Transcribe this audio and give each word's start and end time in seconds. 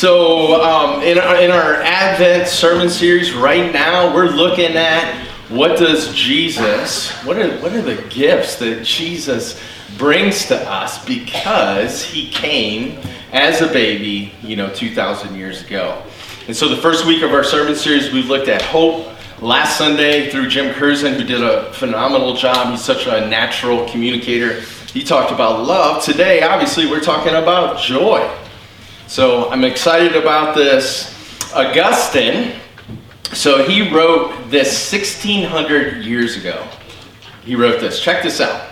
So, 0.00 0.62
um, 0.62 1.02
in, 1.02 1.18
our, 1.18 1.36
in 1.42 1.50
our 1.50 1.74
Advent 1.74 2.48
sermon 2.48 2.88
series 2.88 3.34
right 3.34 3.70
now, 3.70 4.14
we're 4.14 4.30
looking 4.30 4.74
at 4.74 5.26
what 5.50 5.78
does 5.78 6.14
Jesus, 6.14 7.10
what 7.22 7.36
are, 7.36 7.54
what 7.58 7.74
are 7.74 7.82
the 7.82 8.02
gifts 8.08 8.56
that 8.60 8.82
Jesus 8.82 9.60
brings 9.98 10.46
to 10.46 10.56
us 10.56 11.04
because 11.04 12.02
he 12.02 12.30
came 12.30 12.98
as 13.34 13.60
a 13.60 13.66
baby, 13.66 14.32
you 14.42 14.56
know, 14.56 14.72
2,000 14.72 15.34
years 15.34 15.62
ago. 15.66 16.02
And 16.46 16.56
so, 16.56 16.66
the 16.66 16.80
first 16.80 17.04
week 17.04 17.22
of 17.22 17.32
our 17.32 17.44
sermon 17.44 17.74
series, 17.74 18.10
we've 18.10 18.30
looked 18.30 18.48
at 18.48 18.62
hope. 18.62 19.06
Last 19.42 19.76
Sunday, 19.76 20.30
through 20.30 20.48
Jim 20.48 20.72
Curzon, 20.72 21.12
who 21.12 21.24
did 21.24 21.42
a 21.42 21.70
phenomenal 21.74 22.32
job, 22.32 22.70
he's 22.70 22.82
such 22.82 23.06
a 23.06 23.28
natural 23.28 23.86
communicator. 23.90 24.62
He 24.94 25.04
talked 25.04 25.30
about 25.30 25.66
love. 25.66 26.02
Today, 26.02 26.40
obviously, 26.40 26.86
we're 26.86 27.00
talking 27.00 27.34
about 27.34 27.78
joy. 27.78 28.26
So 29.10 29.50
I'm 29.50 29.64
excited 29.64 30.14
about 30.14 30.54
this. 30.54 31.12
Augustine, 31.52 32.60
so 33.32 33.64
he 33.64 33.92
wrote 33.92 34.32
this 34.50 34.68
1600 34.92 36.04
years 36.04 36.36
ago. 36.36 36.64
He 37.44 37.56
wrote 37.56 37.80
this. 37.80 37.98
Check 38.00 38.22
this 38.22 38.40
out. 38.40 38.70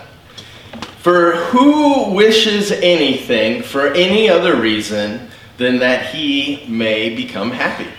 For 0.99 1.35
who 1.35 2.11
wishes 2.13 2.71
anything 2.71 3.63
for 3.63 3.87
any 3.87 4.29
other 4.29 4.55
reason 4.55 5.29
than 5.57 5.77
that 5.79 6.05
he 6.15 6.65
may 6.69 7.13
become 7.13 7.51
happy? 7.51 7.89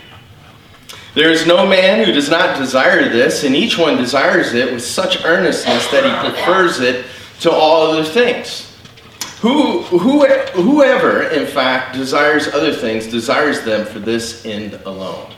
There 1.13 1.29
is 1.29 1.45
no 1.45 1.67
man 1.67 2.03
who 2.03 2.11
does 2.11 2.31
not 2.31 2.57
desire 2.57 3.07
this, 3.07 3.43
and 3.43 3.55
each 3.55 3.77
one 3.77 3.97
desires 3.97 4.55
it 4.55 4.73
with 4.73 4.83
such 4.83 5.23
earnestness 5.25 5.91
that 5.91 6.03
he 6.03 6.31
prefers 6.31 6.79
it 6.79 7.05
to 7.41 7.51
all 7.51 7.83
other 7.91 8.03
things. 8.03 8.70
Who, 9.41 9.81
who, 9.81 10.27
whoever, 10.27 11.23
in 11.23 11.47
fact, 11.47 11.95
desires 11.95 12.47
other 12.49 12.71
things, 12.71 13.07
desires 13.07 13.61
them 13.63 13.87
for 13.87 13.97
this 13.97 14.45
end 14.45 14.75
alone. 14.85 15.33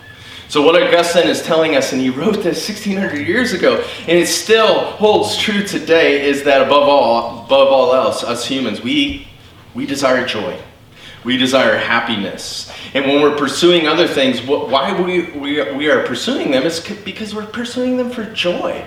So, 0.49 0.61
what 0.61 0.75
Augustine 0.75 1.29
is 1.29 1.41
telling 1.41 1.77
us, 1.77 1.93
and 1.93 2.01
he 2.01 2.09
wrote 2.09 2.43
this 2.43 2.67
1600 2.67 3.25
years 3.25 3.53
ago, 3.53 3.83
and 4.01 4.19
it 4.19 4.27
still 4.27 4.81
holds 4.81 5.37
true 5.37 5.65
today, 5.65 6.27
is 6.27 6.43
that 6.43 6.61
above 6.61 6.87
all, 6.89 7.45
above 7.45 7.69
all 7.69 7.95
else, 7.95 8.25
us 8.25 8.45
humans, 8.45 8.81
we, 8.81 9.27
we 9.73 9.85
desire 9.85 10.25
joy. 10.27 10.59
We 11.23 11.37
desire 11.37 11.77
happiness. 11.77 12.69
And 12.93 13.05
when 13.05 13.21
we're 13.21 13.37
pursuing 13.37 13.87
other 13.87 14.07
things, 14.07 14.41
why 14.41 14.99
we, 15.01 15.31
we, 15.31 15.71
we 15.71 15.89
are 15.89 16.05
pursuing 16.05 16.51
them 16.51 16.63
is 16.63 16.81
because 17.05 17.33
we're 17.33 17.45
pursuing 17.45 17.95
them 17.95 18.11
for 18.11 18.25
joy. 18.25 18.85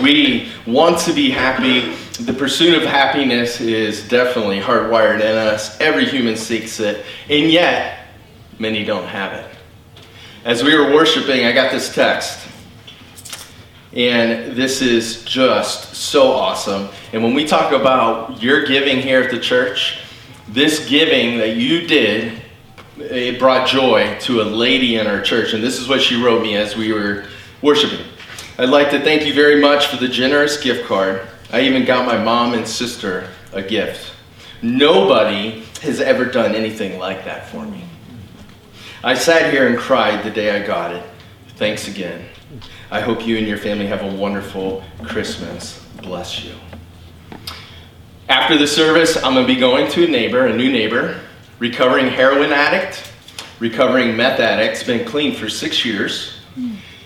We 0.00 0.52
want 0.66 1.00
to 1.00 1.12
be 1.12 1.30
happy. 1.30 1.96
The 2.20 2.32
pursuit 2.32 2.80
of 2.80 2.84
happiness 2.84 3.60
is 3.60 4.06
definitely 4.06 4.60
hardwired 4.60 5.16
in 5.16 5.36
us. 5.36 5.80
Every 5.80 6.06
human 6.06 6.36
seeks 6.36 6.78
it, 6.78 7.04
and 7.28 7.50
yet 7.50 8.06
many 8.60 8.84
don't 8.84 9.08
have 9.08 9.32
it. 9.32 9.50
As 10.44 10.62
we 10.62 10.78
were 10.78 10.94
worshiping, 10.94 11.44
I 11.44 11.50
got 11.50 11.72
this 11.72 11.92
text. 11.92 12.46
And 13.94 14.56
this 14.56 14.80
is 14.80 15.24
just 15.24 15.96
so 15.96 16.30
awesome. 16.30 16.88
And 17.12 17.24
when 17.24 17.34
we 17.34 17.44
talk 17.44 17.72
about 17.72 18.40
your 18.40 18.64
giving 18.64 18.98
here 18.98 19.20
at 19.20 19.32
the 19.32 19.40
church, 19.40 19.98
this 20.48 20.88
giving 20.88 21.38
that 21.38 21.56
you 21.56 21.84
did, 21.84 22.40
it 22.98 23.40
brought 23.40 23.66
joy 23.66 24.16
to 24.20 24.40
a 24.40 24.44
lady 24.44 24.96
in 24.96 25.08
our 25.08 25.20
church. 25.20 25.52
And 25.52 25.64
this 25.64 25.80
is 25.80 25.88
what 25.88 26.00
she 26.00 26.22
wrote 26.22 26.42
me 26.42 26.56
as 26.56 26.76
we 26.76 26.92
were 26.92 27.24
worshiping. 27.60 28.06
I'd 28.56 28.68
like 28.68 28.90
to 28.90 29.00
thank 29.00 29.26
you 29.26 29.34
very 29.34 29.60
much 29.60 29.88
for 29.88 29.96
the 29.96 30.06
generous 30.06 30.60
gift 30.62 30.86
card. 30.86 31.26
I 31.52 31.60
even 31.62 31.84
got 31.84 32.06
my 32.06 32.22
mom 32.22 32.54
and 32.54 32.66
sister 32.66 33.28
a 33.52 33.62
gift. 33.62 34.14
Nobody 34.62 35.64
has 35.82 36.00
ever 36.00 36.24
done 36.24 36.54
anything 36.54 36.98
like 36.98 37.24
that 37.24 37.48
for 37.48 37.64
me. 37.64 37.84
I 39.02 39.14
sat 39.14 39.52
here 39.52 39.68
and 39.68 39.78
cried 39.78 40.24
the 40.24 40.30
day 40.30 40.50
I 40.50 40.66
got 40.66 40.94
it. 40.94 41.04
Thanks 41.56 41.88
again. 41.88 42.24
I 42.90 43.00
hope 43.00 43.26
you 43.26 43.36
and 43.36 43.46
your 43.46 43.58
family 43.58 43.86
have 43.86 44.02
a 44.02 44.16
wonderful 44.16 44.82
Christmas. 45.02 45.84
Bless 46.02 46.44
you. 46.44 46.54
After 48.28 48.56
the 48.56 48.66
service, 48.66 49.16
I'm 49.16 49.34
going 49.34 49.46
to 49.46 49.54
be 49.54 49.60
going 49.60 49.90
to 49.92 50.04
a 50.04 50.08
neighbor, 50.08 50.46
a 50.46 50.56
new 50.56 50.72
neighbor, 50.72 51.20
recovering 51.58 52.08
heroin 52.08 52.52
addict, 52.52 53.12
recovering 53.60 54.16
meth 54.16 54.40
addict, 54.40 54.86
been 54.86 55.06
clean 55.06 55.34
for 55.34 55.48
six 55.48 55.84
years. 55.84 56.38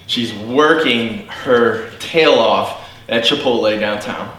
She's 0.06 0.32
working 0.32 1.26
her 1.26 1.90
tail 1.98 2.34
off 2.34 2.77
at 3.08 3.24
Chipotle 3.24 3.78
downtown. 3.78 4.36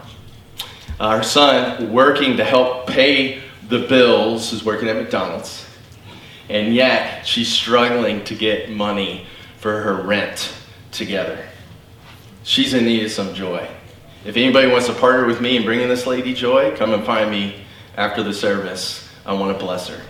Her 0.98 1.22
son 1.22 1.92
working 1.92 2.36
to 2.36 2.44
help 2.44 2.86
pay 2.86 3.42
the 3.68 3.80
bills 3.80 4.52
is 4.52 4.64
working 4.64 4.88
at 4.88 4.96
McDonald's. 4.96 5.66
And 6.48 6.74
yet 6.74 7.26
she's 7.26 7.48
struggling 7.50 8.24
to 8.24 8.34
get 8.34 8.70
money 8.70 9.26
for 9.58 9.80
her 9.80 10.02
rent 10.02 10.52
together. 10.90 11.46
She's 12.42 12.74
in 12.74 12.84
need 12.84 13.04
of 13.04 13.12
some 13.12 13.34
joy. 13.34 13.68
If 14.24 14.36
anybody 14.36 14.68
wants 14.68 14.86
to 14.86 14.92
partner 14.92 15.26
with 15.26 15.40
me 15.40 15.56
in 15.56 15.64
bringing 15.64 15.88
this 15.88 16.06
lady 16.06 16.34
joy, 16.34 16.76
come 16.76 16.92
and 16.92 17.04
find 17.04 17.30
me 17.30 17.64
after 17.96 18.22
the 18.22 18.34
service. 18.34 19.08
I 19.24 19.32
want 19.32 19.56
to 19.56 19.64
bless 19.64 19.88
her. 19.88 20.02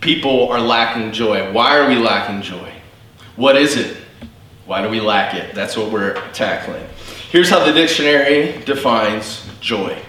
People 0.00 0.48
are 0.48 0.60
lacking 0.60 1.12
joy. 1.12 1.52
Why 1.52 1.78
are 1.78 1.88
we 1.88 1.96
lacking 1.96 2.42
joy? 2.42 2.72
What 3.36 3.56
is 3.56 3.76
it? 3.76 3.96
Why 4.66 4.82
do 4.82 4.88
we 4.88 5.00
lack 5.00 5.34
it? 5.34 5.54
That's 5.54 5.76
what 5.76 5.90
we're 5.90 6.14
tackling. 6.32 6.84
Here's 7.30 7.50
how 7.50 7.62
the 7.62 7.72
dictionary 7.74 8.64
defines 8.64 9.46
joy 9.60 10.00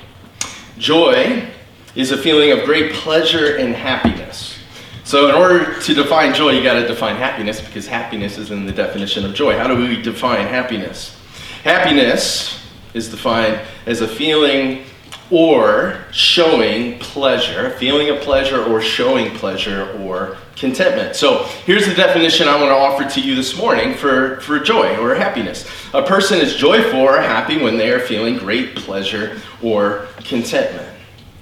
joy 0.77 1.45
is 1.93 2.11
a 2.11 2.17
feeling 2.17 2.57
of 2.57 2.63
great 2.63 2.93
pleasure 2.93 3.57
and 3.57 3.75
happiness. 3.75 4.57
So, 5.03 5.27
in 5.27 5.35
order 5.35 5.77
to 5.81 5.93
define 5.93 6.33
joy, 6.33 6.51
you 6.51 6.63
got 6.63 6.75
to 6.79 6.87
define 6.87 7.17
happiness 7.17 7.59
because 7.59 7.87
happiness 7.87 8.37
is 8.37 8.51
in 8.51 8.65
the 8.65 8.71
definition 8.71 9.25
of 9.25 9.33
joy. 9.33 9.57
How 9.57 9.67
do 9.67 9.75
we 9.75 10.01
define 10.01 10.47
happiness? 10.47 11.19
Happiness 11.63 12.65
is 12.93 13.09
defined 13.09 13.59
as 13.85 13.99
a 13.99 14.07
feeling 14.07 14.85
or 15.29 16.05
showing 16.13 16.99
pleasure, 16.99 17.71
feeling 17.71 18.07
of 18.09 18.21
pleasure 18.21 18.63
or 18.63 18.79
showing 18.79 19.35
pleasure 19.35 19.91
or 19.99 20.37
contentment. 20.59 21.15
So 21.15 21.43
here's 21.65 21.87
the 21.87 21.93
definition 21.93 22.47
I 22.47 22.59
want 22.59 22.69
to 22.69 22.75
offer 22.75 23.09
to 23.15 23.21
you 23.21 23.33
this 23.33 23.57
morning 23.57 23.95
for, 23.95 24.41
for 24.41 24.59
joy 24.59 24.97
or 24.97 25.15
happiness. 25.15 25.65
A 25.93 26.03
person 26.03 26.39
is 26.39 26.55
joyful 26.55 26.99
or 26.99 27.19
happy 27.19 27.57
when 27.57 27.77
they 27.77 27.91
are 27.91 27.99
feeling 27.99 28.37
great 28.37 28.75
pleasure 28.75 29.39
or 29.63 30.07
contentment. 30.17 30.87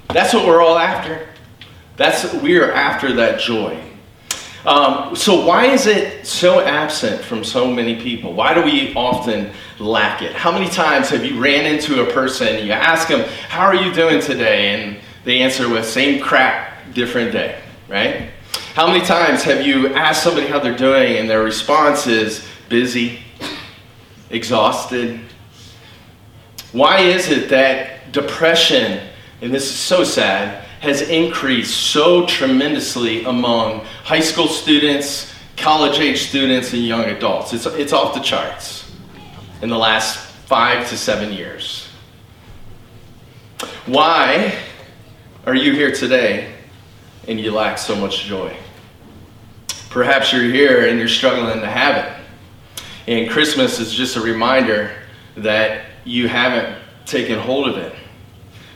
That's 0.08 0.32
what 0.32 0.46
we're 0.46 0.62
all 0.62 0.78
after. 0.78 1.28
That's 1.96 2.32
we 2.34 2.58
are 2.58 2.70
after 2.70 3.12
that 3.14 3.40
joy. 3.40 3.82
Um, 4.64 5.16
so 5.16 5.44
why 5.44 5.66
is 5.66 5.86
it 5.86 6.26
so 6.26 6.60
absent 6.60 7.22
from 7.22 7.42
so 7.42 7.70
many 7.70 8.00
people? 8.00 8.32
Why 8.32 8.54
do 8.54 8.62
we 8.62 8.94
often 8.94 9.50
lack 9.78 10.22
it? 10.22 10.32
How 10.32 10.52
many 10.52 10.68
times 10.68 11.08
have 11.10 11.24
you 11.24 11.40
ran 11.40 11.66
into 11.66 12.02
a 12.02 12.12
person, 12.12 12.64
you 12.64 12.72
ask 12.72 13.08
them, 13.08 13.28
how 13.48 13.64
are 13.66 13.74
you 13.74 13.92
doing 13.92 14.20
today? 14.20 14.74
And 14.74 15.00
they 15.24 15.40
answer 15.40 15.68
with, 15.68 15.86
same 15.86 16.20
crap, 16.20 16.92
different 16.92 17.32
day, 17.32 17.60
right? 17.88 18.30
How 18.78 18.86
many 18.86 19.04
times 19.04 19.42
have 19.42 19.66
you 19.66 19.88
asked 19.88 20.22
somebody 20.22 20.46
how 20.46 20.60
they're 20.60 20.72
doing 20.72 21.16
and 21.16 21.28
their 21.28 21.42
response 21.42 22.06
is 22.06 22.46
busy, 22.68 23.18
exhausted? 24.30 25.18
Why 26.70 27.00
is 27.00 27.28
it 27.28 27.48
that 27.48 28.12
depression, 28.12 29.00
and 29.42 29.52
this 29.52 29.64
is 29.64 29.74
so 29.74 30.04
sad, 30.04 30.62
has 30.78 31.02
increased 31.02 31.76
so 31.76 32.24
tremendously 32.26 33.24
among 33.24 33.80
high 34.04 34.20
school 34.20 34.46
students, 34.46 35.34
college 35.56 35.98
age 35.98 36.28
students, 36.28 36.72
and 36.72 36.86
young 36.86 37.06
adults? 37.06 37.52
It's, 37.52 37.66
it's 37.66 37.92
off 37.92 38.14
the 38.14 38.20
charts 38.20 38.94
in 39.60 39.70
the 39.70 39.76
last 39.78 40.24
five 40.46 40.88
to 40.90 40.96
seven 40.96 41.32
years. 41.32 41.88
Why 43.86 44.56
are 45.46 45.56
you 45.56 45.72
here 45.72 45.90
today 45.90 46.54
and 47.26 47.40
you 47.40 47.50
lack 47.50 47.76
so 47.78 47.96
much 47.96 48.22
joy? 48.22 48.56
Perhaps 49.98 50.32
you're 50.32 50.44
here 50.44 50.86
and 50.86 50.96
you're 50.96 51.08
struggling 51.08 51.58
to 51.58 51.66
have 51.66 51.96
it. 52.04 52.82
And 53.08 53.28
Christmas 53.28 53.80
is 53.80 53.92
just 53.92 54.14
a 54.14 54.20
reminder 54.20 54.92
that 55.36 55.86
you 56.04 56.28
haven't 56.28 56.80
taken 57.04 57.36
hold 57.36 57.66
of 57.66 57.76
it. 57.78 57.92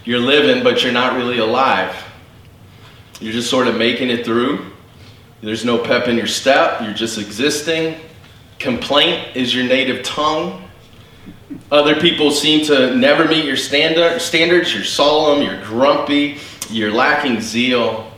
You're 0.05 0.19
living, 0.19 0.65
but 0.65 0.83
you're 0.83 0.93
not 0.93 1.15
really 1.15 1.39
alive. 1.39 1.95
You're 3.21 3.33
just 3.33 3.49
sort 3.49 3.69
of 3.69 3.77
making 3.77 4.11
it 4.11 4.25
through. 4.25 4.73
There's 5.43 5.65
no 5.65 5.79
pep 5.79 6.09
in 6.09 6.17
your 6.17 6.27
step. 6.27 6.83
You're 6.83 6.93
just 6.93 7.19
existing. 7.19 8.01
Complaint 8.59 9.37
is 9.37 9.55
your 9.55 9.63
native 9.63 10.03
tongue. 10.03 10.69
Other 11.71 12.01
people 12.01 12.33
seem 12.33 12.67
to 12.67 12.97
never 12.97 13.29
meet 13.29 13.45
your 13.45 13.57
standard, 13.57 14.21
standards. 14.21 14.75
You're 14.75 14.83
solemn, 14.83 15.41
you're 15.41 15.63
grumpy, 15.63 16.39
you're 16.69 16.91
lacking 16.91 17.41
zeal. 17.41 18.12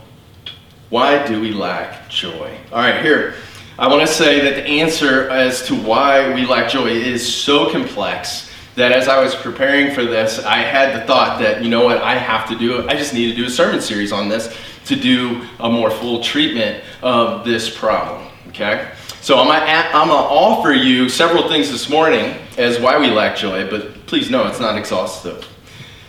Why 0.95 1.27
do 1.27 1.41
we 1.41 1.51
lack 1.51 2.07
joy? 2.07 2.57
All 2.71 2.77
right, 2.77 3.03
here. 3.03 3.33
I 3.77 3.89
want 3.89 3.99
to 3.99 4.07
say 4.07 4.39
that 4.39 4.55
the 4.55 4.65
answer 4.65 5.29
as 5.29 5.67
to 5.67 5.75
why 5.75 6.33
we 6.33 6.45
lack 6.45 6.71
joy 6.71 6.87
is 6.87 7.35
so 7.35 7.69
complex 7.69 8.49
that 8.75 8.93
as 8.93 9.09
I 9.09 9.21
was 9.21 9.35
preparing 9.35 9.93
for 9.93 10.05
this, 10.05 10.39
I 10.39 10.59
had 10.59 10.95
the 10.95 11.05
thought 11.05 11.41
that, 11.41 11.61
you 11.61 11.69
know 11.69 11.83
what, 11.83 11.97
I 11.97 12.15
have 12.15 12.47
to 12.47 12.57
do, 12.57 12.87
I 12.87 12.95
just 12.95 13.13
need 13.13 13.29
to 13.29 13.35
do 13.35 13.43
a 13.43 13.49
sermon 13.49 13.81
series 13.81 14.13
on 14.13 14.29
this 14.29 14.57
to 14.85 14.95
do 14.95 15.45
a 15.59 15.69
more 15.69 15.91
full 15.91 16.23
treatment 16.23 16.81
of 17.01 17.43
this 17.43 17.69
problem. 17.77 18.31
Okay? 18.47 18.89
So 19.19 19.37
I'm 19.37 19.47
gonna, 19.47 20.13
offer 20.13 20.71
you 20.71 21.09
several 21.09 21.49
things 21.49 21.69
this 21.69 21.89
morning 21.89 22.37
as 22.57 22.79
why 22.79 22.97
we 22.97 23.07
lack 23.07 23.35
joy, 23.35 23.69
but 23.69 24.07
please 24.07 24.29
know 24.31 24.47
it's 24.47 24.61
not 24.61 24.77
exhaustive. 24.77 25.45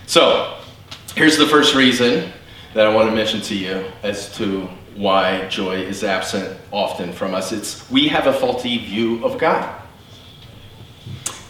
So 0.06 0.56
here's 1.16 1.38
the 1.38 1.48
first 1.48 1.74
reason 1.74 2.32
that 2.76 2.86
I 2.86 2.94
want 2.94 3.08
to 3.08 3.16
mention 3.16 3.40
to 3.40 3.56
you 3.56 3.86
as 4.02 4.36
to 4.36 4.68
why 4.96 5.48
joy 5.48 5.76
is 5.76 6.04
absent 6.04 6.60
often 6.70 7.10
from 7.10 7.34
us. 7.34 7.50
It's 7.50 7.90
we 7.90 8.06
have 8.08 8.26
a 8.26 8.34
faulty 8.34 8.76
view 8.76 9.24
of 9.24 9.38
God. 9.38 9.80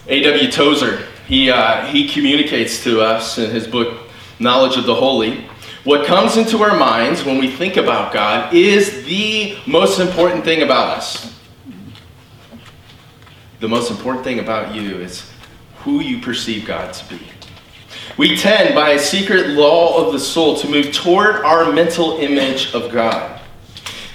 A.W. 0.07 0.49
Tozer, 0.49 1.05
he, 1.27 1.51
uh, 1.51 1.85
he 1.87 2.07
communicates 2.07 2.81
to 2.85 3.01
us 3.01 3.37
in 3.37 3.51
his 3.51 3.67
book, 3.67 4.07
Knowledge 4.39 4.77
of 4.77 4.85
the 4.85 4.95
Holy. 4.95 5.43
What 5.83 6.05
comes 6.05 6.37
into 6.37 6.63
our 6.63 6.79
minds 6.79 7.25
when 7.25 7.39
we 7.39 7.51
think 7.51 7.75
about 7.75 8.13
God 8.13 8.53
is 8.53 9.03
the 9.03 9.57
most 9.67 9.99
important 9.99 10.45
thing 10.45 10.61
about 10.61 10.97
us. 10.97 11.35
The 13.59 13.67
most 13.67 13.91
important 13.91 14.23
thing 14.23 14.39
about 14.39 14.73
you 14.73 14.99
is 14.99 15.29
who 15.79 15.99
you 15.99 16.21
perceive 16.21 16.65
God 16.65 16.93
to 16.93 17.09
be. 17.09 17.19
We 18.17 18.35
tend, 18.35 18.73
by 18.73 18.91
a 18.91 18.99
secret 18.99 19.49
law 19.49 20.03
of 20.03 20.11
the 20.11 20.19
soul, 20.19 20.57
to 20.57 20.67
move 20.67 20.91
toward 20.91 21.35
our 21.37 21.71
mental 21.71 22.17
image 22.17 22.73
of 22.73 22.91
God. 22.91 23.39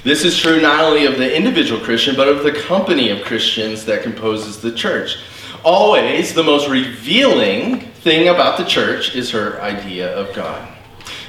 This 0.03 0.25
is 0.25 0.37
true 0.37 0.61
not 0.61 0.83
only 0.83 1.07
of 1.07 1.19
the 1.19 1.37
individual 1.37 1.81
Christian, 1.81 2.17
but 2.17 2.27
of 2.27 2.43
the 2.43 2.51
company 2.51 3.11
of 3.11 3.23
Christians 3.23 3.85
that 3.85 4.03
composes 4.03 4.61
the 4.61 4.73
church. 4.73 5.19
Always, 5.63 6.35
the 6.35 6.43
most 6.43 6.69
revealing 6.69 7.93
thing 8.03 8.27
about 8.27 8.59
the 8.59 8.65
church 8.65 9.15
is 9.15 9.31
her 9.31 9.63
idea 9.63 10.13
of 10.17 10.35
God. 10.35 10.69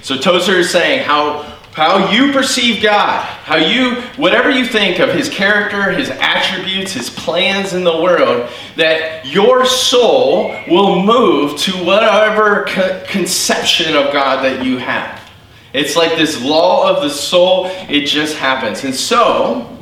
So 0.02 0.18
Tozer 0.18 0.58
is 0.58 0.72
saying 0.72 1.04
how 1.06 1.60
how 1.74 2.12
you 2.12 2.32
perceive 2.32 2.84
God, 2.84 3.24
how 3.24 3.56
you, 3.56 4.02
whatever 4.16 4.52
you 4.52 4.66
think 4.66 5.00
of 5.00 5.10
his 5.10 5.28
character, 5.28 5.92
his 5.92 6.10
attributes, 6.10 6.94
his 6.94 7.10
plans 7.10 7.74
in 7.74 7.84
the 7.84 8.02
world, 8.02 8.50
that 8.76 9.26
your 9.26 9.66
soul 9.66 10.56
will 10.68 11.02
move 11.02 11.58
to 11.58 11.72
whatever 11.84 12.66
co- 12.66 13.04
conception 13.08 13.96
of 13.96 14.14
God 14.14 14.44
that 14.44 14.64
you 14.64 14.78
have. 14.78 15.20
It's 15.74 15.96
like 15.96 16.16
this 16.16 16.40
law 16.44 16.96
of 16.96 17.02
the 17.02 17.10
soul, 17.10 17.66
it 17.90 18.06
just 18.06 18.38
happens. 18.38 18.84
And 18.84 18.94
so, 18.94 19.76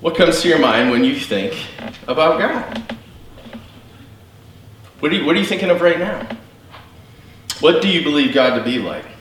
what 0.00 0.14
comes 0.14 0.42
to 0.42 0.48
your 0.48 0.58
mind 0.58 0.90
when 0.90 1.02
you 1.02 1.18
think 1.18 1.54
about 2.06 2.38
God? 2.38 2.96
What 5.00 5.10
are 5.10 5.14
you, 5.14 5.24
what 5.24 5.34
are 5.34 5.38
you 5.38 5.46
thinking 5.46 5.70
of 5.70 5.80
right 5.80 5.98
now? 5.98 6.28
What 7.60 7.80
do 7.80 7.88
you 7.88 8.02
believe 8.02 8.34
God 8.34 8.58
to 8.58 8.64
be 8.64 8.78
like? 8.78 9.11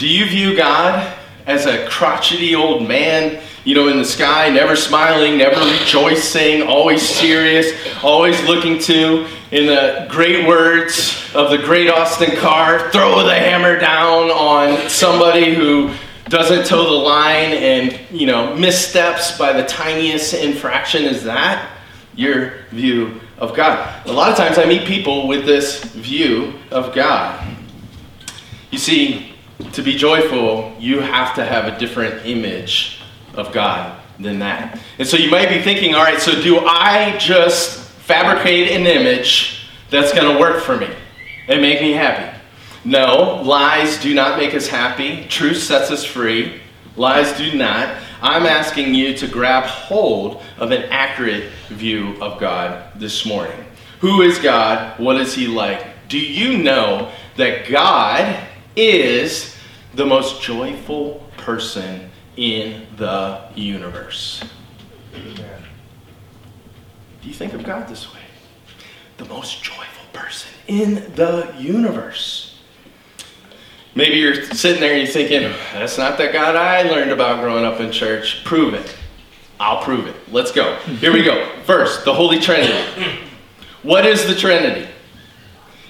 Do 0.00 0.08
you 0.08 0.24
view 0.24 0.56
God 0.56 1.14
as 1.44 1.66
a 1.66 1.86
crotchety 1.86 2.54
old 2.54 2.88
man, 2.88 3.38
you 3.64 3.74
know, 3.74 3.88
in 3.88 3.98
the 3.98 4.04
sky, 4.06 4.48
never 4.48 4.74
smiling, 4.74 5.36
never 5.36 5.60
rejoicing, 5.60 6.62
always 6.62 7.06
serious, 7.06 7.70
always 8.02 8.42
looking 8.44 8.78
to, 8.78 9.26
in 9.50 9.66
the 9.66 10.06
great 10.08 10.48
words 10.48 11.22
of 11.34 11.50
the 11.50 11.58
great 11.58 11.90
Austin 11.90 12.34
Carr, 12.36 12.90
throw 12.90 13.22
the 13.24 13.34
hammer 13.34 13.78
down 13.78 14.30
on 14.30 14.88
somebody 14.88 15.54
who 15.54 15.92
doesn't 16.30 16.64
toe 16.64 16.82
the 16.82 17.04
line 17.04 17.52
and, 17.52 18.00
you 18.10 18.26
know, 18.26 18.56
missteps 18.56 19.36
by 19.36 19.52
the 19.52 19.64
tiniest 19.64 20.32
infraction? 20.32 21.02
Is 21.02 21.24
that 21.24 21.76
your 22.14 22.62
view 22.70 23.20
of 23.36 23.54
God? 23.54 24.06
A 24.06 24.12
lot 24.12 24.30
of 24.30 24.38
times 24.38 24.56
I 24.56 24.64
meet 24.64 24.86
people 24.86 25.28
with 25.28 25.44
this 25.44 25.84
view 25.84 26.54
of 26.70 26.94
God. 26.94 27.46
You 28.70 28.78
see, 28.78 29.29
to 29.72 29.82
be 29.82 29.96
joyful, 29.96 30.74
you 30.78 31.00
have 31.00 31.34
to 31.34 31.44
have 31.44 31.72
a 31.72 31.78
different 31.78 32.26
image 32.26 33.00
of 33.34 33.52
God 33.52 34.00
than 34.18 34.38
that. 34.40 34.78
And 34.98 35.06
so 35.06 35.16
you 35.16 35.30
might 35.30 35.48
be 35.48 35.60
thinking, 35.60 35.94
all 35.94 36.02
right, 36.02 36.20
so 36.20 36.40
do 36.40 36.60
I 36.60 37.16
just 37.18 37.80
fabricate 37.80 38.70
an 38.72 38.86
image 38.86 39.68
that's 39.88 40.12
going 40.12 40.32
to 40.32 40.40
work 40.40 40.62
for 40.62 40.76
me 40.76 40.88
and 41.48 41.62
make 41.62 41.80
me 41.80 41.92
happy? 41.92 42.36
No, 42.84 43.42
lies 43.42 44.00
do 44.00 44.14
not 44.14 44.38
make 44.38 44.54
us 44.54 44.66
happy. 44.66 45.26
Truth 45.28 45.62
sets 45.62 45.90
us 45.90 46.04
free. 46.04 46.60
Lies 46.96 47.36
do 47.36 47.56
not. 47.56 47.96
I'm 48.22 48.46
asking 48.46 48.94
you 48.94 49.16
to 49.16 49.26
grab 49.26 49.64
hold 49.64 50.42
of 50.58 50.70
an 50.70 50.84
accurate 50.84 51.50
view 51.68 52.20
of 52.22 52.38
God 52.38 52.84
this 52.96 53.24
morning. 53.24 53.64
Who 54.00 54.22
is 54.22 54.38
God? 54.38 54.98
What 54.98 55.16
is 55.16 55.34
He 55.34 55.46
like? 55.46 56.08
Do 56.08 56.18
you 56.18 56.58
know 56.58 57.12
that 57.36 57.68
God 57.68 58.46
is 58.76 59.56
the 59.94 60.06
most 60.06 60.42
joyful 60.42 61.26
person 61.36 62.10
in 62.36 62.86
the 62.96 63.40
universe. 63.54 64.42
Do 65.14 67.28
you 67.28 67.34
think 67.34 67.52
of 67.52 67.64
God 67.64 67.88
this 67.88 68.12
way? 68.12 68.20
The 69.18 69.24
most 69.26 69.62
joyful 69.62 70.06
person 70.12 70.50
in 70.68 71.12
the 71.14 71.52
universe. 71.58 72.58
Maybe 73.94 74.16
you're 74.16 74.44
sitting 74.44 74.80
there 74.80 74.94
and 74.94 75.02
you're 75.02 75.12
thinking, 75.12 75.42
that's 75.72 75.98
not 75.98 76.16
the 76.16 76.28
God 76.28 76.56
I 76.56 76.82
learned 76.82 77.10
about 77.10 77.40
growing 77.40 77.64
up 77.64 77.80
in 77.80 77.90
church. 77.90 78.44
Prove 78.44 78.74
it. 78.74 78.96
I'll 79.58 79.82
prove 79.82 80.06
it. 80.06 80.16
Let's 80.30 80.52
go. 80.52 80.76
Here 80.76 81.12
we 81.12 81.22
go. 81.22 81.50
First, 81.64 82.04
the 82.04 82.14
Holy 82.14 82.38
Trinity. 82.38 83.18
What 83.82 84.06
is 84.06 84.26
the 84.26 84.34
Trinity? 84.34 84.88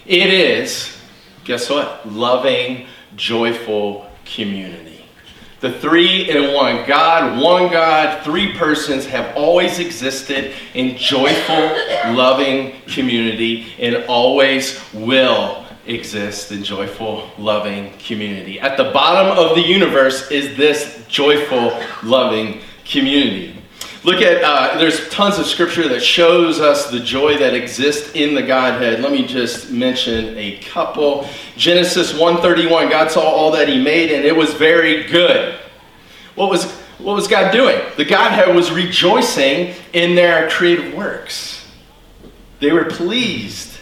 It 0.07 0.33
is, 0.33 1.00
guess 1.45 1.71
what? 1.71 2.11
Loving, 2.11 2.87
joyful 3.17 4.11
community. 4.25 5.05
The 5.61 5.73
three 5.73 6.31
in 6.31 6.55
one 6.55 6.87
God, 6.87 7.43
one 7.43 7.71
God, 7.71 8.25
three 8.25 8.55
persons 8.55 9.05
have 9.07 9.37
always 9.37 9.79
existed 9.79 10.55
in 10.73 10.97
joyful, 10.97 11.55
loving 12.15 12.81
community 12.87 13.75
and 13.79 13.97
always 14.09 14.81
will 14.95 15.67
exist 15.87 16.51
in 16.51 16.63
joyful, 16.63 17.31
loving 17.37 17.93
community. 17.99 18.59
At 18.59 18.79
the 18.79 18.85
bottom 18.85 19.37
of 19.37 19.55
the 19.55 19.63
universe 19.63 20.31
is 20.31 20.57
this 20.57 21.05
joyful, 21.09 21.79
loving 22.03 22.63
community. 22.87 23.60
Look 24.03 24.23
at, 24.23 24.43
uh, 24.43 24.79
there's 24.79 25.11
tons 25.11 25.39
of 25.39 25.45
scripture 25.45 25.87
that 25.89 26.01
shows 26.01 26.59
us 26.59 26.91
the 26.91 27.01
joy 27.01 27.37
that 27.37 27.53
exists 27.53 28.13
in 28.15 28.35
the 28.35 28.43
Godhead. 28.43 29.01
Let 29.01 29.13
me 29.13 29.27
just 29.27 29.71
mention 29.71 30.39
a 30.39 30.59
couple. 30.59 31.29
Genesis 31.57 32.15
1:31, 32.15 32.89
God 32.89 33.11
saw 33.11 33.21
all 33.21 33.51
that 33.51 33.69
he 33.69 33.79
made 33.83 34.11
and 34.11 34.25
it 34.25 34.35
was 34.35 34.55
very 34.55 35.05
good. 35.05 35.55
What 36.35 36.49
was, 36.49 36.65
what 36.97 37.15
was 37.15 37.29
God 37.29 37.53
doing? 37.53 37.79
The 37.99 38.07
Godhead 38.07 38.55
was 38.57 38.71
rejoicing 38.71 39.75
in 39.93 40.15
their 40.15 40.49
creative 40.49 40.95
works. 40.95 41.67
They 42.61 42.73
were 42.73 42.87
pleased 42.87 43.80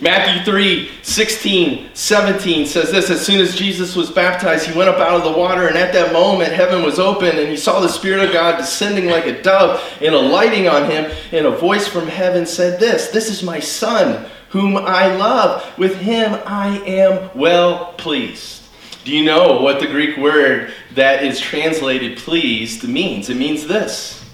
Matthew 0.00 0.44
3 0.44 0.90
16, 1.02 1.90
17 1.94 2.66
says 2.66 2.90
this 2.90 3.10
As 3.10 3.24
soon 3.24 3.40
as 3.40 3.54
Jesus 3.54 3.94
was 3.94 4.10
baptized, 4.10 4.66
he 4.66 4.76
went 4.76 4.90
up 4.90 4.98
out 4.98 5.14
of 5.14 5.24
the 5.24 5.38
water, 5.38 5.68
and 5.68 5.76
at 5.76 5.92
that 5.92 6.12
moment, 6.12 6.52
heaven 6.52 6.82
was 6.82 6.98
open, 6.98 7.38
and 7.38 7.48
he 7.48 7.56
saw 7.56 7.80
the 7.80 7.88
Spirit 7.88 8.24
of 8.24 8.32
God 8.32 8.56
descending 8.56 9.06
like 9.06 9.26
a 9.26 9.40
dove 9.42 9.82
and 10.00 10.14
alighting 10.14 10.68
on 10.68 10.90
him. 10.90 11.10
And 11.32 11.46
a 11.46 11.50
voice 11.50 11.86
from 11.86 12.08
heaven 12.08 12.44
said, 12.44 12.80
This, 12.80 13.08
this 13.08 13.30
is 13.30 13.42
my 13.42 13.60
Son, 13.60 14.28
whom 14.50 14.76
I 14.76 15.14
love. 15.14 15.78
With 15.78 15.96
him 15.96 16.40
I 16.44 16.78
am 16.80 17.30
well 17.34 17.92
pleased. 17.94 18.62
Do 19.04 19.14
you 19.14 19.24
know 19.24 19.60
what 19.60 19.80
the 19.80 19.86
Greek 19.86 20.16
word 20.16 20.72
that 20.94 21.22
is 21.22 21.38
translated 21.38 22.18
pleased 22.18 22.88
means? 22.88 23.28
It 23.28 23.36
means 23.36 23.66
this 23.66 24.24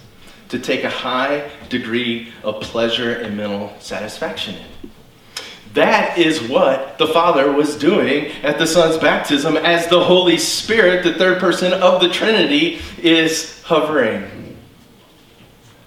to 0.49 0.59
take 0.59 0.85
a 0.85 0.91
high 0.91 1.51
degree 1.69 2.33
of 2.43 2.61
pleasure 2.61 3.15
and 3.15 3.37
mental 3.37 3.73
satisfaction 3.81 4.55
in. 4.55 4.90
That 5.75 6.19
is 6.19 6.43
what 6.43 6.99
the 6.99 7.07
Father 7.07 7.53
was 7.53 7.77
doing 7.77 8.33
at 8.43 8.59
the 8.59 8.67
Son's 8.67 8.97
baptism 8.97 9.57
as 9.57 9.87
the 9.87 10.03
Holy 10.03 10.37
Spirit, 10.37 11.05
the 11.05 11.15
third 11.15 11.39
person 11.39 11.73
of 11.73 12.01
the 12.01 12.09
Trinity, 12.09 12.81
is 13.01 13.63
hovering. 13.63 14.41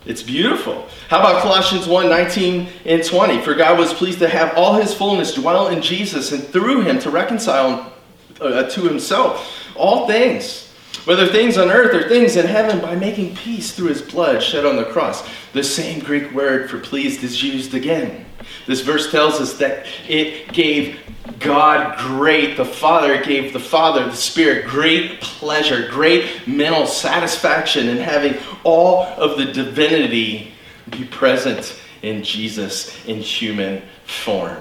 It's 0.05 0.23
beautiful. 0.23 0.87
How 1.09 1.19
about 1.19 1.41
Colossians 1.41 1.87
1 1.87 2.09
19 2.09 2.67
and 2.85 3.03
20? 3.03 3.41
For 3.41 3.53
God 3.53 3.77
was 3.77 3.93
pleased 3.93 4.19
to 4.19 4.27
have 4.27 4.57
all 4.57 4.75
his 4.75 4.93
fullness 4.93 5.33
dwell 5.33 5.67
in 5.67 5.81
Jesus 5.81 6.31
and 6.31 6.43
through 6.43 6.81
him 6.81 6.99
to 6.99 7.09
reconcile 7.09 7.93
uh, 8.41 8.63
to 8.63 8.81
himself 8.81 9.75
all 9.75 10.07
things, 10.07 10.71
whether 11.05 11.27
things 11.27 11.57
on 11.57 11.71
earth 11.71 11.93
or 11.93 12.07
things 12.07 12.35
in 12.35 12.45
heaven, 12.45 12.79
by 12.81 12.95
making 12.95 13.35
peace 13.35 13.71
through 13.71 13.87
his 13.87 14.01
blood 14.01 14.43
shed 14.43 14.65
on 14.65 14.75
the 14.75 14.85
cross. 14.85 15.27
The 15.53 15.63
same 15.63 15.99
Greek 15.99 16.31
word 16.31 16.69
for 16.69 16.79
pleased 16.79 17.23
is 17.23 17.41
used 17.41 17.73
again. 17.73 18.25
This 18.65 18.81
verse 18.81 19.11
tells 19.11 19.41
us 19.41 19.53
that 19.57 19.85
it 20.07 20.51
gave 20.53 20.99
God 21.39 21.97
great, 21.99 22.57
the 22.57 22.65
Father 22.65 23.21
gave 23.23 23.53
the 23.53 23.59
Father, 23.59 24.05
the 24.05 24.15
Spirit, 24.15 24.65
great 24.65 25.21
pleasure, 25.21 25.87
great 25.89 26.47
mental 26.47 26.85
satisfaction 26.85 27.89
in 27.89 27.97
having 27.97 28.35
all 28.63 29.03
of 29.03 29.37
the 29.37 29.45
divinity 29.45 30.53
be 30.89 31.05
present 31.05 31.79
in 32.01 32.23
Jesus 32.23 33.05
in 33.05 33.19
human 33.19 33.81
form. 34.05 34.57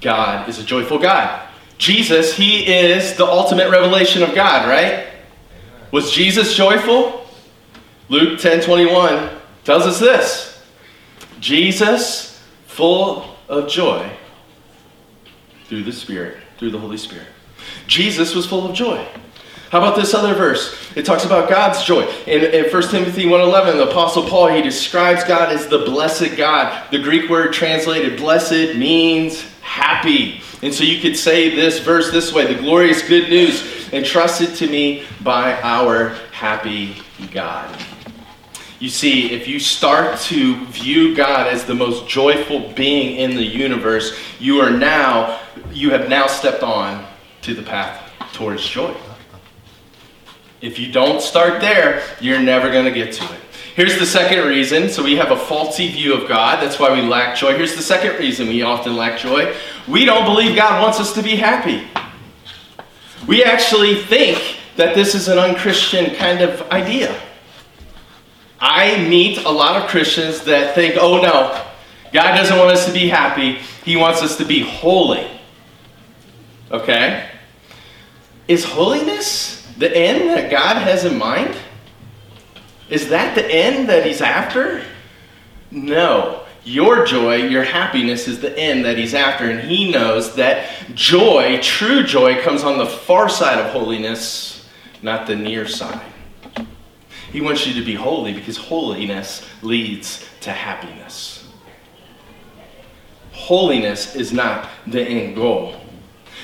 God 0.00 0.48
is 0.48 0.58
a 0.58 0.64
joyful 0.64 0.98
God. 0.98 1.46
Jesus, 1.78 2.34
he 2.34 2.66
is 2.66 3.16
the 3.16 3.24
ultimate 3.24 3.70
revelation 3.70 4.22
of 4.22 4.34
God, 4.34 4.68
right? 4.68 5.06
Was 5.92 6.12
Jesus 6.12 6.54
joyful? 6.54 7.26
Luke 8.08 8.38
10 8.38 8.62
21 8.62 9.30
tells 9.64 9.84
us 9.84 9.98
this 9.98 10.49
Jesus, 11.40 12.42
full 12.66 13.36
of 13.48 13.68
joy 13.68 14.10
through 15.64 15.82
the 15.84 15.92
Spirit, 15.92 16.36
through 16.58 16.70
the 16.70 16.78
Holy 16.78 16.96
Spirit. 16.96 17.26
Jesus 17.86 18.34
was 18.34 18.46
full 18.46 18.68
of 18.68 18.74
joy. 18.74 19.06
How 19.70 19.78
about 19.78 19.94
this 19.94 20.14
other 20.14 20.34
verse? 20.34 20.76
It 20.96 21.06
talks 21.06 21.24
about 21.24 21.48
God's 21.48 21.84
joy. 21.84 22.02
In, 22.26 22.42
in 22.42 22.72
1 22.72 22.82
Timothy 22.88 23.24
1.11, 23.24 23.74
the 23.74 23.88
Apostle 23.88 24.28
Paul, 24.28 24.48
he 24.48 24.62
describes 24.62 25.22
God 25.22 25.52
as 25.52 25.68
the 25.68 25.78
blessed 25.78 26.36
God. 26.36 26.90
The 26.90 26.98
Greek 26.98 27.30
word 27.30 27.52
translated 27.52 28.18
blessed 28.18 28.76
means 28.76 29.42
happy. 29.60 30.42
And 30.62 30.74
so 30.74 30.82
you 30.82 31.00
could 31.00 31.16
say 31.16 31.54
this 31.54 31.78
verse 31.78 32.10
this 32.10 32.32
way, 32.32 32.52
the 32.52 32.60
glorious 32.60 33.06
good 33.06 33.30
news 33.30 33.92
entrusted 33.92 34.56
to 34.56 34.66
me 34.66 35.04
by 35.22 35.60
our 35.62 36.10
happy 36.32 36.96
God. 37.32 37.72
You 38.80 38.88
see, 38.88 39.32
if 39.32 39.46
you 39.46 39.60
start 39.60 40.18
to 40.20 40.64
view 40.68 41.14
God 41.14 41.46
as 41.46 41.66
the 41.66 41.74
most 41.74 42.08
joyful 42.08 42.72
being 42.72 43.18
in 43.18 43.36
the 43.36 43.44
universe, 43.44 44.18
you 44.38 44.60
are 44.62 44.70
now, 44.70 45.38
you 45.70 45.90
have 45.90 46.08
now 46.08 46.26
stepped 46.26 46.62
on 46.62 47.06
to 47.42 47.52
the 47.52 47.62
path 47.62 48.00
towards 48.32 48.66
joy. 48.66 48.96
If 50.62 50.78
you 50.78 50.90
don't 50.90 51.20
start 51.20 51.60
there, 51.60 52.02
you're 52.22 52.40
never 52.40 52.72
going 52.72 52.86
to 52.86 52.90
get 52.90 53.12
to 53.14 53.24
it. 53.24 53.40
Here's 53.76 53.98
the 53.98 54.06
second 54.06 54.48
reason. 54.48 54.88
So 54.88 55.04
we 55.04 55.16
have 55.16 55.30
a 55.30 55.36
faulty 55.36 55.88
view 55.88 56.14
of 56.14 56.26
God. 56.26 56.62
That's 56.62 56.78
why 56.78 56.90
we 56.90 57.02
lack 57.02 57.36
joy. 57.36 57.56
Here's 57.56 57.76
the 57.76 57.82
second 57.82 58.18
reason 58.18 58.48
we 58.48 58.62
often 58.62 58.96
lack 58.96 59.18
joy. 59.18 59.54
We 59.88 60.06
don't 60.06 60.24
believe 60.24 60.56
God 60.56 60.82
wants 60.82 60.98
us 61.00 61.12
to 61.14 61.22
be 61.22 61.36
happy. 61.36 61.86
We 63.28 63.44
actually 63.44 63.96
think 63.96 64.56
that 64.76 64.94
this 64.94 65.14
is 65.14 65.28
an 65.28 65.38
unchristian 65.38 66.14
kind 66.14 66.40
of 66.40 66.62
idea. 66.70 67.20
I 68.60 69.08
meet 69.08 69.38
a 69.38 69.50
lot 69.50 69.82
of 69.82 69.88
Christians 69.88 70.42
that 70.44 70.74
think, 70.74 70.96
oh 70.98 71.20
no, 71.20 71.66
God 72.12 72.36
doesn't 72.36 72.58
want 72.58 72.70
us 72.70 72.86
to 72.86 72.92
be 72.92 73.08
happy, 73.08 73.58
He 73.84 73.96
wants 73.96 74.22
us 74.22 74.36
to 74.36 74.44
be 74.44 74.60
holy. 74.60 75.26
Okay? 76.70 77.28
Is 78.48 78.64
holiness 78.64 79.66
the 79.78 79.96
end 79.96 80.28
that 80.30 80.50
God 80.50 80.76
has 80.76 81.04
in 81.04 81.16
mind? 81.16 81.56
Is 82.88 83.08
that 83.08 83.34
the 83.34 83.46
end 83.46 83.88
that 83.88 84.04
He's 84.04 84.20
after? 84.20 84.82
No. 85.70 86.42
Your 86.64 87.06
joy, 87.06 87.36
your 87.36 87.62
happiness 87.62 88.28
is 88.28 88.40
the 88.40 88.56
end 88.58 88.84
that 88.84 88.98
He's 88.98 89.14
after, 89.14 89.48
and 89.50 89.60
He 89.60 89.90
knows 89.90 90.34
that 90.34 90.68
joy, 90.94 91.58
true 91.62 92.02
joy, 92.02 92.42
comes 92.42 92.62
on 92.62 92.76
the 92.76 92.86
far 92.86 93.28
side 93.28 93.58
of 93.58 93.72
holiness, 93.72 94.68
not 95.00 95.26
the 95.26 95.36
near 95.36 95.66
side. 95.66 96.09
He 97.32 97.40
wants 97.40 97.66
you 97.66 97.74
to 97.74 97.84
be 97.84 97.94
holy 97.94 98.32
because 98.32 98.56
holiness 98.56 99.46
leads 99.62 100.26
to 100.40 100.50
happiness. 100.50 101.48
Holiness 103.32 104.16
is 104.16 104.32
not 104.32 104.68
the 104.86 105.02
end 105.02 105.36
goal. 105.36 105.80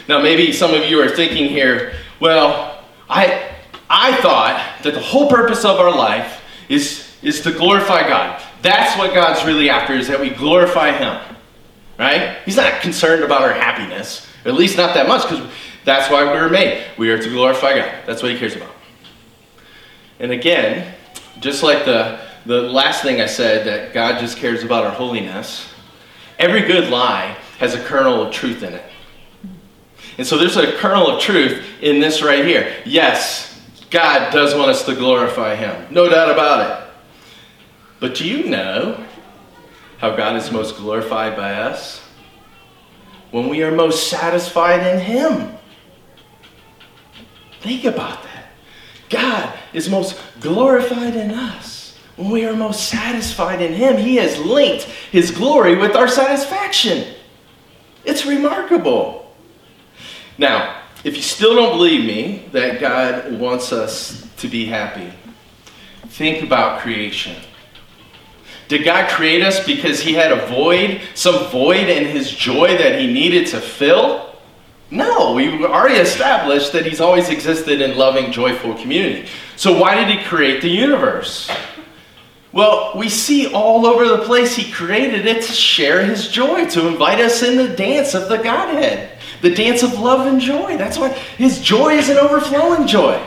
Now, 0.08 0.22
maybe 0.22 0.52
some 0.52 0.72
of 0.74 0.84
you 0.84 1.00
are 1.02 1.08
thinking 1.08 1.48
here, 1.48 1.94
well, 2.20 2.84
I, 3.08 3.50
I 3.90 4.16
thought 4.20 4.82
that 4.82 4.94
the 4.94 5.00
whole 5.00 5.28
purpose 5.28 5.64
of 5.64 5.78
our 5.80 5.94
life 5.94 6.42
is, 6.68 7.12
is 7.22 7.40
to 7.42 7.52
glorify 7.52 8.08
God. 8.08 8.40
That's 8.62 8.96
what 8.98 9.12
God's 9.12 9.44
really 9.44 9.68
after, 9.68 9.94
is 9.94 10.08
that 10.08 10.20
we 10.20 10.30
glorify 10.30 10.92
Him. 10.92 11.36
Right? 11.98 12.38
He's 12.44 12.56
not 12.56 12.82
concerned 12.82 13.24
about 13.24 13.42
our 13.42 13.52
happiness, 13.52 14.26
at 14.44 14.54
least 14.54 14.76
not 14.76 14.94
that 14.94 15.08
much, 15.08 15.22
because 15.28 15.50
that's 15.84 16.10
why 16.10 16.24
we 16.24 16.38
were 16.38 16.50
made. 16.50 16.84
We 16.96 17.10
are 17.10 17.20
to 17.20 17.28
glorify 17.28 17.76
God. 17.78 17.92
That's 18.06 18.22
what 18.22 18.30
He 18.30 18.38
cares 18.38 18.54
about. 18.54 18.75
And 20.18 20.32
again, 20.32 20.94
just 21.40 21.62
like 21.62 21.84
the, 21.84 22.20
the 22.46 22.62
last 22.62 23.02
thing 23.02 23.20
I 23.20 23.26
said, 23.26 23.66
that 23.66 23.92
God 23.92 24.20
just 24.20 24.38
cares 24.38 24.62
about 24.62 24.84
our 24.84 24.92
holiness, 24.92 25.68
every 26.38 26.62
good 26.62 26.90
lie 26.90 27.36
has 27.58 27.74
a 27.74 27.82
kernel 27.84 28.22
of 28.22 28.32
truth 28.32 28.62
in 28.62 28.72
it. 28.72 28.84
And 30.18 30.26
so 30.26 30.38
there's 30.38 30.56
a 30.56 30.72
kernel 30.78 31.08
of 31.08 31.20
truth 31.20 31.64
in 31.82 32.00
this 32.00 32.22
right 32.22 32.44
here. 32.44 32.74
Yes, 32.86 33.60
God 33.90 34.32
does 34.32 34.54
want 34.54 34.70
us 34.70 34.84
to 34.86 34.94
glorify 34.94 35.54
Him. 35.54 35.86
No 35.90 36.08
doubt 36.08 36.30
about 36.30 36.70
it. 36.70 36.94
But 38.00 38.14
do 38.14 38.26
you 38.26 38.48
know 38.48 39.02
how 39.98 40.16
God 40.16 40.36
is 40.36 40.50
most 40.50 40.76
glorified 40.76 41.36
by 41.36 41.54
us? 41.54 42.00
When 43.30 43.48
we 43.48 43.62
are 43.62 43.72
most 43.72 44.08
satisfied 44.08 44.86
in 44.86 45.00
Him. 45.00 45.56
Think 47.60 47.84
about 47.84 48.22
that. 48.22 48.35
God 49.08 49.56
is 49.72 49.88
most 49.88 50.18
glorified 50.40 51.16
in 51.16 51.30
us. 51.30 51.96
When 52.16 52.30
we 52.30 52.46
are 52.46 52.54
most 52.54 52.88
satisfied 52.88 53.60
in 53.60 53.74
Him, 53.74 53.98
He 53.98 54.16
has 54.16 54.38
linked 54.38 54.84
His 55.12 55.30
glory 55.30 55.76
with 55.76 55.94
our 55.94 56.08
satisfaction. 56.08 57.14
It's 58.04 58.24
remarkable. 58.24 59.34
Now, 60.38 60.82
if 61.04 61.16
you 61.16 61.22
still 61.22 61.54
don't 61.54 61.76
believe 61.76 62.04
me 62.04 62.48
that 62.52 62.80
God 62.80 63.38
wants 63.38 63.72
us 63.72 64.26
to 64.38 64.48
be 64.48 64.66
happy, 64.66 65.12
think 66.08 66.42
about 66.42 66.80
creation. 66.80 67.36
Did 68.68 68.84
God 68.84 69.08
create 69.10 69.42
us 69.42 69.64
because 69.64 70.00
he 70.00 70.14
had 70.14 70.32
a 70.32 70.46
void, 70.46 71.00
some 71.14 71.48
void 71.50 71.88
in 71.88 72.06
his 72.06 72.30
joy 72.30 72.76
that 72.78 72.98
he 72.98 73.06
needed 73.06 73.46
to 73.48 73.60
fill? 73.60 74.25
No, 74.90 75.32
we 75.34 75.64
already 75.64 75.96
established 75.96 76.72
that 76.72 76.86
he's 76.86 77.00
always 77.00 77.28
existed 77.28 77.80
in 77.80 77.96
loving, 77.96 78.30
joyful 78.30 78.74
community. 78.74 79.28
So 79.56 79.78
why 79.78 79.96
did 79.96 80.16
he 80.16 80.24
create 80.24 80.62
the 80.62 80.68
universe? 80.68 81.50
Well, 82.52 82.92
we 82.94 83.08
see 83.08 83.52
all 83.52 83.84
over 83.84 84.06
the 84.08 84.24
place 84.24 84.54
he 84.54 84.70
created 84.70 85.26
it 85.26 85.42
to 85.42 85.52
share 85.52 86.04
his 86.04 86.28
joy, 86.28 86.66
to 86.70 86.86
invite 86.86 87.20
us 87.20 87.42
in 87.42 87.56
the 87.56 87.68
dance 87.68 88.14
of 88.14 88.28
the 88.28 88.38
Godhead 88.38 89.16
the 89.40 89.54
dance 89.54 89.82
of 89.82 89.98
love 89.98 90.26
and 90.26 90.40
joy. 90.40 90.76
That's 90.76 90.98
why 90.98 91.10
his 91.10 91.60
joy 91.60 91.94
is 91.94 92.08
an 92.08 92.16
overflowing 92.16 92.86
joy. 92.86 93.22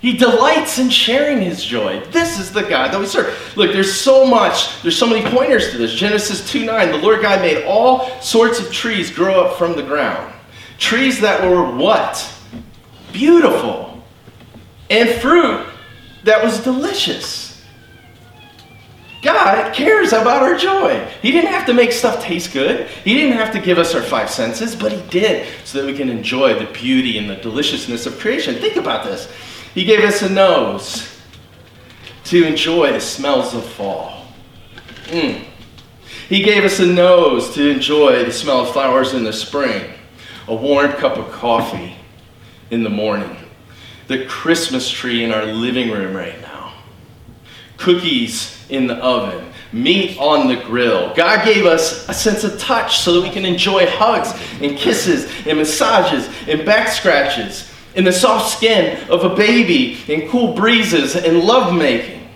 He 0.00 0.16
delights 0.16 0.78
in 0.78 0.90
sharing 0.90 1.40
his 1.40 1.64
joy. 1.64 2.00
This 2.10 2.38
is 2.38 2.52
the 2.52 2.62
God 2.62 2.92
that 2.92 3.00
we 3.00 3.06
serve. 3.06 3.36
Look, 3.56 3.72
there's 3.72 3.92
so 3.92 4.24
much, 4.24 4.80
there's 4.82 4.96
so 4.96 5.08
many 5.08 5.28
pointers 5.28 5.70
to 5.72 5.78
this. 5.78 5.92
Genesis 5.92 6.48
2 6.48 6.64
9, 6.64 6.92
the 6.92 6.98
Lord 6.98 7.20
God 7.20 7.40
made 7.40 7.64
all 7.64 8.08
sorts 8.20 8.60
of 8.60 8.72
trees 8.72 9.10
grow 9.10 9.44
up 9.44 9.58
from 9.58 9.74
the 9.74 9.82
ground. 9.82 10.32
Trees 10.78 11.20
that 11.20 11.42
were 11.42 11.74
what? 11.74 12.32
Beautiful. 13.12 14.02
And 14.88 15.20
fruit 15.20 15.66
that 16.24 16.44
was 16.44 16.62
delicious. 16.62 17.48
God 19.20 19.74
cares 19.74 20.12
about 20.12 20.42
our 20.42 20.56
joy. 20.56 21.04
He 21.20 21.32
didn't 21.32 21.50
have 21.50 21.66
to 21.66 21.74
make 21.74 21.90
stuff 21.90 22.22
taste 22.22 22.52
good. 22.52 22.86
He 22.86 23.14
didn't 23.14 23.36
have 23.36 23.52
to 23.52 23.60
give 23.60 23.78
us 23.78 23.94
our 23.94 24.02
five 24.02 24.30
senses, 24.30 24.76
but 24.76 24.92
He 24.92 25.02
did 25.10 25.48
so 25.64 25.78
that 25.80 25.86
we 25.90 25.96
can 25.96 26.08
enjoy 26.08 26.56
the 26.56 26.72
beauty 26.72 27.18
and 27.18 27.28
the 27.28 27.34
deliciousness 27.34 28.06
of 28.06 28.18
creation. 28.20 28.54
Think 28.56 28.76
about 28.76 29.04
this. 29.04 29.28
He 29.74 29.84
gave 29.84 30.00
us 30.00 30.22
a 30.22 30.28
nose 30.28 31.18
to 32.24 32.44
enjoy 32.44 32.92
the 32.92 33.00
smells 33.00 33.54
of 33.54 33.64
fall. 33.64 34.26
Mm. 35.06 35.44
He 36.28 36.42
gave 36.42 36.64
us 36.64 36.78
a 36.78 36.86
nose 36.86 37.54
to 37.54 37.68
enjoy 37.68 38.24
the 38.24 38.32
smell 38.32 38.60
of 38.60 38.72
flowers 38.72 39.14
in 39.14 39.24
the 39.24 39.32
spring, 39.32 39.90
a 40.46 40.54
warm 40.54 40.92
cup 40.92 41.16
of 41.16 41.30
coffee 41.32 41.96
in 42.70 42.82
the 42.82 42.90
morning, 42.90 43.34
the 44.08 44.26
Christmas 44.26 44.90
tree 44.90 45.24
in 45.24 45.32
our 45.32 45.46
living 45.46 45.90
room 45.90 46.14
right 46.14 46.38
now, 46.42 46.74
cookies 47.78 48.62
in 48.68 48.86
the 48.86 48.96
oven, 48.96 49.50
meat 49.72 50.18
on 50.18 50.48
the 50.48 50.56
grill. 50.56 51.14
God 51.14 51.46
gave 51.46 51.64
us 51.64 52.06
a 52.10 52.14
sense 52.14 52.44
of 52.44 52.58
touch 52.58 52.98
so 52.98 53.14
that 53.14 53.22
we 53.22 53.30
can 53.30 53.46
enjoy 53.46 53.86
hugs 53.86 54.32
and 54.60 54.76
kisses 54.76 55.30
and 55.46 55.56
massages 55.56 56.28
and 56.46 56.66
back 56.66 56.88
scratches 56.88 57.67
and 57.98 58.06
the 58.06 58.12
soft 58.12 58.56
skin 58.56 59.06
of 59.10 59.24
a 59.24 59.34
baby 59.34 59.98
and 60.08 60.30
cool 60.30 60.54
breezes 60.54 61.16
and 61.16 61.40
lovemaking. 61.40 62.26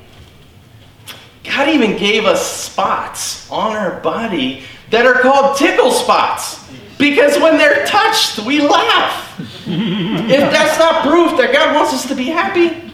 God 1.45 1.71
even 1.71 1.97
gave 1.97 2.27
us 2.27 2.45
spots 2.45 3.51
on 3.51 3.75
our 3.75 4.01
body 4.01 4.65
that 4.91 5.07
are 5.07 5.15
called 5.15 5.57
tickle 5.57 5.91
spots 5.91 6.69
because 6.99 7.41
when 7.41 7.57
they're 7.57 7.87
touched, 7.87 8.41
we 8.41 8.61
laugh. 8.61 9.39
if 9.67 10.51
that's 10.53 10.79
not 10.79 11.07
proof 11.07 11.39
that 11.39 11.53
God 11.53 11.75
wants 11.75 11.95
us 11.95 12.07
to 12.09 12.15
be 12.15 12.25
happy, 12.25 12.93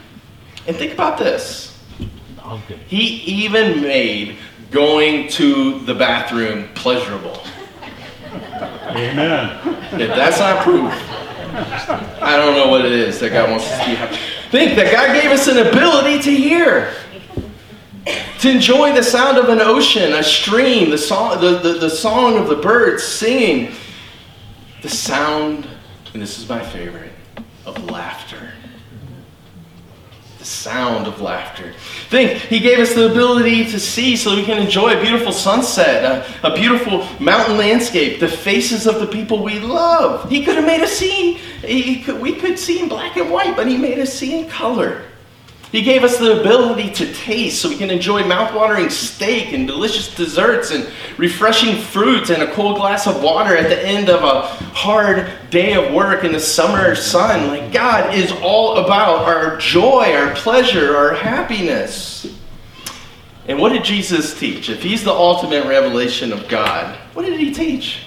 and 0.67 0.77
think 0.77 0.93
about 0.93 1.19
this 1.19 1.69
he 2.87 3.23
even 3.45 3.83
made 3.83 4.37
going 4.71 5.29
to 5.29 5.81
the 5.81 5.95
bathroom 5.95 6.69
pleasurable. 6.75 7.43
Amen. 8.91 9.59
If 9.93 10.09
that's 10.09 10.39
not 10.39 10.63
proof, 10.63 10.93
I 12.21 12.37
don't 12.37 12.55
know 12.55 12.69
what 12.69 12.85
it 12.85 12.93
is 12.93 13.19
that 13.21 13.31
God 13.31 13.51
wants 13.51 13.67
us 13.71 13.85
to 13.85 13.87
be. 13.87 14.17
Think 14.51 14.77
that 14.77 14.93
God 14.93 15.21
gave 15.21 15.31
us 15.31 15.47
an 15.49 15.59
ability 15.59 16.23
to 16.23 16.35
hear, 16.35 16.93
to 18.41 18.51
enjoy 18.51 18.93
the 18.93 19.03
sound 19.03 19.39
of 19.39 19.49
an 19.49 19.61
ocean, 19.61 20.13
a 20.15 20.23
stream, 20.23 20.91
the 20.91 20.99
song, 20.99 21.41
the, 21.41 21.59
the, 21.59 21.73
the 21.75 21.91
song 21.91 22.37
of 22.39 22.49
the 22.49 22.57
birds 22.57 23.03
singing. 23.03 23.73
the 24.83 24.89
sound, 24.89 25.67
and 26.13 26.23
this 26.23 26.39
is 26.39 26.49
my 26.49 26.65
favorite, 26.65 27.13
of 27.67 27.91
laughter. 27.91 28.53
Sound 30.49 31.07
of 31.07 31.21
laughter. 31.21 31.75
Think, 32.09 32.41
he 32.41 32.59
gave 32.59 32.79
us 32.79 32.95
the 32.95 33.11
ability 33.11 33.71
to 33.71 33.79
see 33.79 34.17
so 34.17 34.35
we 34.35 34.45
can 34.45 34.61
enjoy 34.61 34.97
a 34.97 35.01
beautiful 35.01 35.31
sunset, 35.31 36.27
a, 36.43 36.49
a 36.49 36.55
beautiful 36.55 37.07
mountain 37.21 37.59
landscape, 37.59 38.19
the 38.19 38.29
faces 38.29 38.87
of 38.87 38.99
the 38.99 39.07
people 39.07 39.45
we 39.45 39.61
love. 39.61 40.29
He 40.31 40.43
could 40.45 40.57
have 40.57 40.65
made 40.65 40.81
us 40.81 40.93
see, 40.93 41.39
could, 42.03 42.19
we 42.19 42.35
could 42.35 42.59
see 42.59 42.81
in 42.81 42.89
black 42.89 43.19
and 43.19 43.31
white, 43.31 43.57
but 43.57 43.67
he 43.67 43.77
made 43.77 43.99
us 43.99 44.13
see 44.13 44.41
in 44.41 44.49
color. 44.49 45.03
He 45.71 45.83
gave 45.83 46.03
us 46.03 46.17
the 46.17 46.41
ability 46.41 46.91
to 46.93 47.13
taste 47.13 47.61
so 47.61 47.69
we 47.69 47.77
can 47.77 47.91
enjoy 47.91 48.25
mouth-watering 48.25 48.89
steak 48.89 49.53
and 49.53 49.67
delicious 49.67 50.15
desserts 50.15 50.71
and 50.71 50.89
refreshing 51.19 51.77
fruits 51.77 52.31
and 52.31 52.43
a 52.43 52.53
cold 52.55 52.77
glass 52.77 53.07
of 53.07 53.23
water 53.23 53.55
at 53.55 53.69
the 53.69 53.87
end 53.87 54.09
of 54.09 54.23
a 54.23 54.47
hard 54.75 55.31
day 55.51 55.75
of 55.75 55.93
work 55.93 56.25
in 56.25 56.33
the 56.33 56.41
summer 56.41 56.95
sun. 56.95 57.49
Like 57.49 57.71
God 57.71 58.15
is 58.15 58.33
all 58.43 58.79
about 58.79 59.27
our 59.27 59.59
joy, 59.59 60.15
our 60.15 60.35
pleasure, 60.35 60.97
our 60.97 61.15
happiness. 61.15 62.27
And 63.47 63.59
what 63.59 63.73
did 63.73 63.85
Jesus 63.85 64.39
teach? 64.39 64.71
If 64.71 64.83
he's 64.83 65.05
the 65.05 65.13
ultimate 65.13 65.67
revelation 65.67 66.33
of 66.33 66.49
God, 66.49 66.97
what 67.13 67.27
did 67.27 67.39
he 67.39 67.53
teach? 67.53 68.05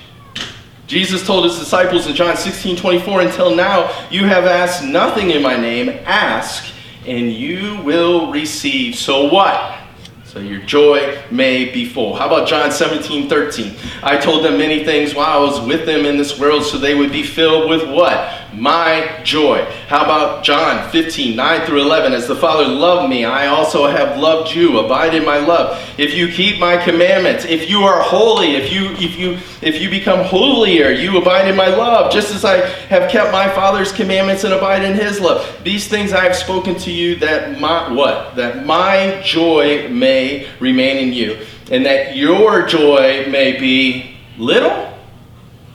Jesus 0.88 1.26
told 1.26 1.46
his 1.46 1.60
disciples 1.60 2.08
in 2.08 2.16
John 2.16 2.36
16, 2.36 2.76
24, 2.76 3.22
until 3.22 3.56
now 3.56 4.08
you 4.10 4.26
have 4.26 4.46
asked 4.46 4.84
nothing 4.84 5.30
in 5.30 5.42
my 5.42 5.56
name, 5.56 5.90
ask 6.06 6.71
and 7.06 7.32
you 7.32 7.82
will 7.84 8.32
receive. 8.32 8.96
So 8.96 9.32
what? 9.32 9.80
So 10.26 10.40
your 10.40 10.62
joy 10.62 11.22
may 11.30 11.66
be 11.66 11.86
full. 11.86 12.16
How 12.16 12.28
about 12.28 12.48
John 12.48 12.72
17, 12.72 13.28
13? 13.28 13.76
I 14.02 14.16
told 14.18 14.46
them 14.46 14.58
many 14.58 14.86
things 14.86 15.14
while 15.14 15.38
I 15.38 15.44
was 15.44 15.60
with 15.60 15.86
them 15.86 16.06
in 16.06 16.18
this 16.18 16.40
world 16.40 16.64
so 16.64 16.78
they 16.78 16.96
would 16.96 17.12
be 17.12 17.24
filled 17.24 17.70
with 17.70 17.90
what? 17.90 18.41
My 18.54 19.22
joy. 19.24 19.66
How 19.88 20.04
about 20.04 20.44
John 20.44 20.90
15, 20.92 21.36
9 21.36 21.66
through 21.66 21.82
11? 21.82 22.14
As 22.14 22.28
the 22.28 22.36
Father 22.36 22.68
loved 22.68 23.10
me, 23.10 23.26
I 23.26 23.48
also 23.48 23.88
have 23.88 24.20
loved 24.20 24.54
you. 24.54 24.80
Abide 24.80 25.16
in 25.16 25.26
my 25.26 25.38
love. 25.38 25.82
If 25.98 26.14
you 26.14 26.28
keep 26.28 26.60
my 26.60 26.78
commandments, 26.78 27.46
if 27.46 27.70
you 27.70 27.80
are 27.84 28.02
holy, 28.02 28.56
if 28.56 28.72
you 28.72 28.92
if 28.98 29.18
you 29.18 29.38
if 29.62 29.82
you 29.82 29.90
become 29.90 30.26
holier, 30.26 30.92
you 30.92 31.18
abide 31.18 31.48
in 31.48 31.56
my 31.56 31.68
love, 31.68 32.12
just 32.12 32.34
as 32.34 32.46
I 32.46 32.58
have 32.88 33.10
kept 33.10 33.32
my 33.32 33.50
Father's 33.50 33.92
commandments 33.92 34.44
and 34.44 34.54
abide 34.54 34.84
in 34.84 34.94
his 34.94 35.20
love. 35.20 35.46
These 35.64 35.88
things 35.88 36.14
I 36.14 36.24
have 36.24 36.36
spoken 36.36 36.76
to 36.76 36.92
you 36.92 37.16
that 37.18 37.60
my 37.60 37.92
what? 37.92 38.36
That 38.36 38.66
my 38.66 39.22
joy 39.24 39.88
may 39.90 40.12
may 40.12 40.48
remain 40.60 40.98
in 40.98 41.14
you, 41.14 41.38
and 41.72 41.86
that 41.86 42.16
your 42.16 42.66
joy 42.66 43.26
may 43.30 43.58
be 43.60 44.18
little, 44.38 44.94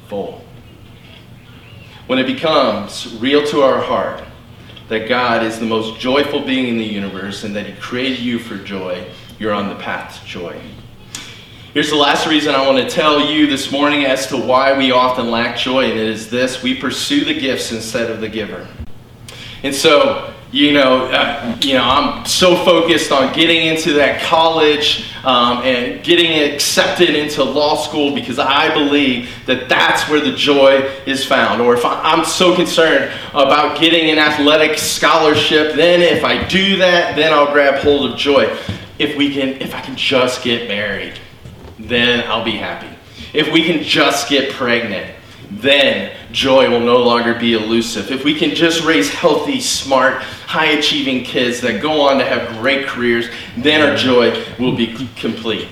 full. 0.08 0.35
When 2.06 2.20
it 2.20 2.26
becomes 2.26 3.16
real 3.16 3.44
to 3.48 3.62
our 3.62 3.80
heart 3.80 4.22
that 4.88 5.08
God 5.08 5.42
is 5.42 5.58
the 5.58 5.66
most 5.66 5.98
joyful 5.98 6.40
being 6.40 6.68
in 6.68 6.78
the 6.78 6.84
universe 6.84 7.42
and 7.42 7.54
that 7.56 7.66
He 7.66 7.72
created 7.80 8.20
you 8.20 8.38
for 8.38 8.56
joy, 8.56 9.10
you're 9.40 9.52
on 9.52 9.68
the 9.68 9.74
path 9.74 10.20
to 10.20 10.26
joy. 10.26 10.60
Here's 11.74 11.90
the 11.90 11.96
last 11.96 12.28
reason 12.28 12.54
I 12.54 12.64
want 12.64 12.78
to 12.78 12.88
tell 12.88 13.20
you 13.20 13.48
this 13.48 13.72
morning 13.72 14.04
as 14.04 14.28
to 14.28 14.36
why 14.36 14.78
we 14.78 14.92
often 14.92 15.32
lack 15.32 15.58
joy, 15.58 15.90
and 15.90 15.98
it 15.98 16.06
is 16.06 16.30
this 16.30 16.62
we 16.62 16.74
pursue 16.74 17.24
the 17.24 17.34
gifts 17.34 17.72
instead 17.72 18.08
of 18.08 18.20
the 18.20 18.28
giver. 18.28 18.68
And 19.64 19.74
so, 19.74 20.32
you 20.52 20.72
know, 20.72 21.06
uh, 21.06 21.56
you 21.60 21.74
know, 21.74 21.82
I'm 21.82 22.24
so 22.24 22.56
focused 22.64 23.10
on 23.10 23.34
getting 23.34 23.66
into 23.66 23.94
that 23.94 24.22
college 24.22 25.12
um, 25.24 25.58
and 25.64 26.04
getting 26.04 26.52
accepted 26.52 27.10
into 27.10 27.42
law 27.42 27.76
school 27.76 28.14
because 28.14 28.38
I 28.38 28.72
believe 28.72 29.28
that 29.46 29.68
that's 29.68 30.08
where 30.08 30.20
the 30.20 30.32
joy 30.32 30.88
is 31.04 31.24
found. 31.24 31.60
Or 31.60 31.74
if 31.74 31.84
I'm 31.84 32.24
so 32.24 32.54
concerned 32.54 33.12
about 33.30 33.80
getting 33.80 34.08
an 34.10 34.18
athletic 34.18 34.78
scholarship, 34.78 35.74
then 35.74 36.00
if 36.00 36.24
I 36.24 36.46
do 36.46 36.76
that, 36.76 37.16
then 37.16 37.32
I'll 37.32 37.52
grab 37.52 37.82
hold 37.82 38.12
of 38.12 38.16
joy. 38.16 38.56
If 38.98 39.16
we 39.16 39.34
can, 39.34 39.60
if 39.60 39.74
I 39.74 39.80
can 39.80 39.96
just 39.96 40.44
get 40.44 40.68
married, 40.68 41.18
then 41.78 42.24
I'll 42.28 42.44
be 42.44 42.56
happy. 42.56 42.88
If 43.34 43.52
we 43.52 43.64
can 43.64 43.82
just 43.82 44.28
get 44.28 44.52
pregnant, 44.52 45.14
then 45.50 46.15
joy 46.32 46.68
will 46.70 46.80
no 46.80 46.98
longer 46.98 47.34
be 47.34 47.54
elusive. 47.54 48.10
If 48.10 48.24
we 48.24 48.34
can 48.34 48.54
just 48.54 48.84
raise 48.84 49.10
healthy, 49.10 49.60
smart, 49.60 50.22
high 50.22 50.72
achieving 50.72 51.24
kids 51.24 51.60
that 51.60 51.80
go 51.80 52.02
on 52.02 52.18
to 52.18 52.24
have 52.24 52.58
great 52.60 52.86
careers, 52.86 53.28
then 53.56 53.88
our 53.88 53.96
joy 53.96 54.44
will 54.58 54.76
be 54.76 54.94
complete. 55.16 55.68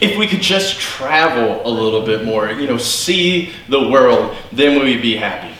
If 0.00 0.18
we 0.18 0.26
could 0.26 0.42
just 0.42 0.78
travel 0.78 1.62
a 1.66 1.70
little 1.70 2.04
bit 2.04 2.24
more, 2.24 2.50
you 2.50 2.66
know, 2.66 2.76
see 2.76 3.52
the 3.68 3.88
world, 3.88 4.36
then 4.52 4.84
we'd 4.84 5.00
be 5.00 5.16
happy. 5.16 5.54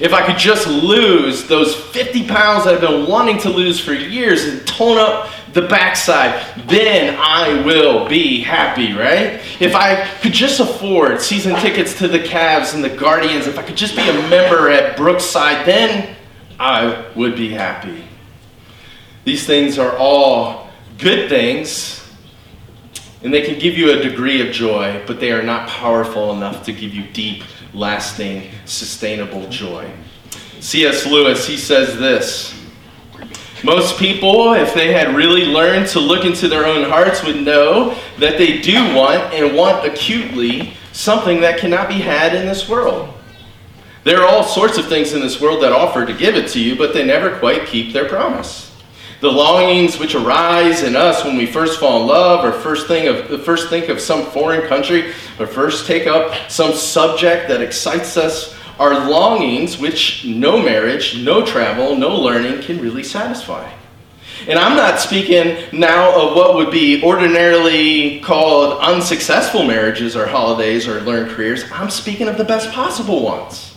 If 0.00 0.12
I 0.12 0.24
could 0.24 0.38
just 0.38 0.68
lose 0.68 1.48
those 1.48 1.74
50 1.74 2.28
pounds 2.28 2.66
I've 2.66 2.80
been 2.80 3.08
wanting 3.08 3.38
to 3.38 3.50
lose 3.50 3.80
for 3.80 3.92
years 3.92 4.44
and 4.44 4.66
tone 4.66 4.98
up 4.98 5.30
the 5.52 5.62
backside, 5.62 6.44
then 6.68 7.16
I 7.18 7.64
will 7.64 8.08
be 8.08 8.40
happy, 8.40 8.92
right? 8.92 9.40
If 9.60 9.74
I 9.74 10.06
could 10.20 10.32
just 10.32 10.60
afford 10.60 11.20
season 11.20 11.56
tickets 11.56 11.96
to 11.98 12.08
the 12.08 12.18
Cavs 12.18 12.74
and 12.74 12.84
the 12.84 12.90
Guardians, 12.90 13.46
if 13.46 13.58
I 13.58 13.62
could 13.62 13.76
just 13.76 13.96
be 13.96 14.08
a 14.08 14.28
member 14.28 14.70
at 14.70 14.96
Brookside, 14.96 15.66
then 15.66 16.16
I 16.60 17.06
would 17.14 17.36
be 17.36 17.50
happy. 17.50 18.04
These 19.24 19.46
things 19.46 19.78
are 19.78 19.96
all 19.96 20.70
good 20.98 21.28
things, 21.28 22.04
and 23.22 23.32
they 23.32 23.42
can 23.42 23.58
give 23.58 23.76
you 23.76 23.92
a 23.92 24.02
degree 24.02 24.46
of 24.46 24.54
joy, 24.54 25.02
but 25.06 25.20
they 25.20 25.32
are 25.32 25.42
not 25.42 25.68
powerful 25.68 26.32
enough 26.32 26.64
to 26.64 26.72
give 26.72 26.94
you 26.94 27.04
deep, 27.12 27.44
lasting, 27.74 28.50
sustainable 28.64 29.48
joy. 29.48 29.90
C.S. 30.60 31.06
Lewis, 31.06 31.46
he 31.46 31.56
says 31.56 31.98
this. 31.98 32.57
Most 33.64 33.98
people, 33.98 34.52
if 34.54 34.72
they 34.72 34.92
had 34.92 35.16
really 35.16 35.44
learned 35.44 35.88
to 35.88 36.00
look 36.00 36.24
into 36.24 36.48
their 36.48 36.64
own 36.64 36.88
hearts, 36.88 37.24
would 37.24 37.42
know 37.42 37.96
that 38.18 38.38
they 38.38 38.60
do 38.60 38.94
want 38.94 39.34
and 39.34 39.56
want 39.56 39.84
acutely 39.84 40.74
something 40.92 41.40
that 41.40 41.58
cannot 41.58 41.88
be 41.88 41.94
had 41.94 42.34
in 42.34 42.46
this 42.46 42.68
world. 42.68 43.12
There 44.04 44.22
are 44.22 44.28
all 44.28 44.44
sorts 44.44 44.78
of 44.78 44.86
things 44.86 45.12
in 45.12 45.20
this 45.20 45.40
world 45.40 45.62
that 45.62 45.72
offer 45.72 46.06
to 46.06 46.12
give 46.12 46.36
it 46.36 46.48
to 46.50 46.60
you, 46.60 46.76
but 46.76 46.94
they 46.94 47.04
never 47.04 47.38
quite 47.38 47.66
keep 47.66 47.92
their 47.92 48.08
promise. 48.08 48.74
The 49.20 49.30
longings 49.30 49.98
which 49.98 50.14
arise 50.14 50.84
in 50.84 50.94
us 50.94 51.24
when 51.24 51.36
we 51.36 51.44
first 51.44 51.80
fall 51.80 52.02
in 52.02 52.06
love, 52.06 52.44
or 52.44 52.52
first 52.52 52.86
think 52.86 53.06
of 53.06 53.44
first 53.44 53.68
think 53.68 53.88
of 53.88 54.00
some 54.00 54.26
foreign 54.26 54.66
country, 54.68 55.12
or 55.40 55.46
first 55.48 55.86
take 55.86 56.06
up 56.06 56.32
some 56.48 56.72
subject 56.72 57.48
that 57.48 57.60
excites 57.60 58.16
us 58.16 58.56
are 58.78 59.08
longings 59.08 59.78
which 59.78 60.24
no 60.24 60.62
marriage, 60.62 61.22
no 61.22 61.44
travel, 61.44 61.96
no 61.96 62.14
learning 62.14 62.62
can 62.62 62.80
really 62.80 63.02
satisfy. 63.02 63.70
And 64.46 64.58
I'm 64.58 64.76
not 64.76 65.00
speaking 65.00 65.64
now 65.72 66.14
of 66.14 66.36
what 66.36 66.54
would 66.54 66.70
be 66.70 67.02
ordinarily 67.02 68.20
called 68.20 68.80
unsuccessful 68.80 69.64
marriages 69.64 70.16
or 70.16 70.26
holidays 70.26 70.86
or 70.86 71.00
learned 71.00 71.30
careers. 71.30 71.64
I'm 71.72 71.90
speaking 71.90 72.28
of 72.28 72.38
the 72.38 72.44
best 72.44 72.70
possible 72.70 73.22
ones. 73.22 73.76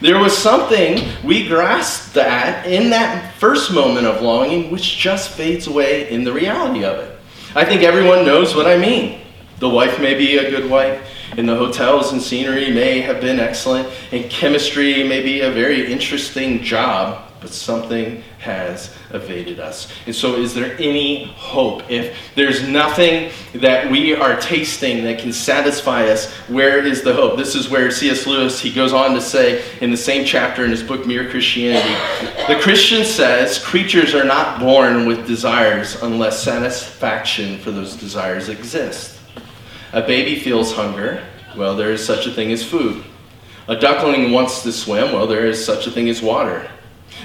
There 0.00 0.18
was 0.18 0.36
something 0.36 0.98
we 1.24 1.46
grasped 1.46 2.16
at 2.16 2.66
in 2.66 2.90
that 2.90 3.34
first 3.34 3.72
moment 3.72 4.06
of 4.06 4.22
longing 4.22 4.70
which 4.70 4.96
just 4.96 5.30
fades 5.30 5.66
away 5.66 6.10
in 6.10 6.24
the 6.24 6.32
reality 6.32 6.84
of 6.84 6.98
it. 6.98 7.18
I 7.54 7.64
think 7.64 7.82
everyone 7.82 8.24
knows 8.24 8.54
what 8.54 8.66
I 8.66 8.78
mean. 8.78 9.20
The 9.58 9.68
wife 9.68 10.00
may 10.00 10.14
be 10.14 10.38
a 10.38 10.50
good 10.50 10.70
wife, 10.70 11.06
and 11.36 11.48
the 11.48 11.56
hotels 11.56 12.12
and 12.12 12.20
scenery 12.20 12.70
may 12.70 13.00
have 13.00 13.20
been 13.20 13.38
excellent, 13.38 13.88
and 14.12 14.28
chemistry 14.30 15.02
may 15.04 15.22
be 15.22 15.40
a 15.40 15.50
very 15.50 15.92
interesting 15.92 16.62
job, 16.62 17.26
but 17.40 17.50
something 17.50 18.22
has 18.38 18.94
evaded 19.12 19.60
us. 19.60 19.90
And 20.06 20.14
so, 20.14 20.36
is 20.36 20.54
there 20.54 20.76
any 20.78 21.24
hope? 21.36 21.90
If 21.90 22.16
there's 22.34 22.66
nothing 22.66 23.30
that 23.54 23.90
we 23.90 24.14
are 24.14 24.38
tasting 24.40 25.04
that 25.04 25.18
can 25.18 25.32
satisfy 25.32 26.04
us, 26.04 26.30
where 26.48 26.84
is 26.84 27.02
the 27.02 27.14
hope? 27.14 27.36
This 27.36 27.54
is 27.54 27.70
where 27.70 27.90
C.S. 27.90 28.26
Lewis 28.26 28.60
he 28.60 28.72
goes 28.72 28.92
on 28.92 29.14
to 29.14 29.20
say 29.20 29.62
in 29.80 29.90
the 29.90 29.96
same 29.96 30.24
chapter 30.24 30.64
in 30.64 30.70
his 30.70 30.82
book 30.82 31.06
Mere 31.06 31.30
Christianity, 31.30 31.94
the 32.46 32.60
Christian 32.60 33.04
says 33.04 33.62
creatures 33.62 34.14
are 34.14 34.24
not 34.24 34.60
born 34.60 35.06
with 35.06 35.26
desires 35.26 36.00
unless 36.02 36.42
satisfaction 36.42 37.58
for 37.58 37.70
those 37.70 37.96
desires 37.96 38.48
exists. 38.48 39.19
A 39.92 40.02
baby 40.02 40.38
feels 40.38 40.72
hunger. 40.72 41.20
Well, 41.56 41.74
there 41.74 41.90
is 41.90 42.04
such 42.04 42.26
a 42.26 42.30
thing 42.30 42.52
as 42.52 42.64
food. 42.64 43.02
A 43.66 43.74
duckling 43.74 44.30
wants 44.30 44.62
to 44.62 44.70
swim. 44.70 45.12
Well, 45.12 45.26
there 45.26 45.46
is 45.46 45.64
such 45.64 45.88
a 45.88 45.90
thing 45.90 46.08
as 46.08 46.22
water. 46.22 46.70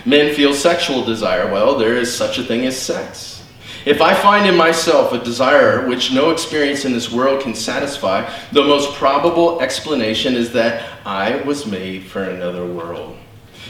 Men 0.03 0.33
feel 0.33 0.53
sexual 0.53 1.05
desire. 1.05 1.51
Well, 1.51 1.77
there 1.77 1.95
is 1.95 2.13
such 2.13 2.39
a 2.39 2.43
thing 2.43 2.65
as 2.65 2.75
sex. 2.75 3.43
If 3.85 4.01
I 4.01 4.15
find 4.15 4.47
in 4.47 4.55
myself 4.55 5.13
a 5.13 5.23
desire 5.23 5.87
which 5.87 6.11
no 6.11 6.31
experience 6.31 6.85
in 6.85 6.93
this 6.93 7.11
world 7.11 7.43
can 7.43 7.53
satisfy, 7.53 8.27
the 8.51 8.63
most 8.63 8.95
probable 8.95 9.61
explanation 9.61 10.33
is 10.33 10.51
that 10.53 10.89
I 11.05 11.35
was 11.43 11.67
made 11.67 12.05
for 12.05 12.23
another 12.23 12.65
world. 12.65 13.15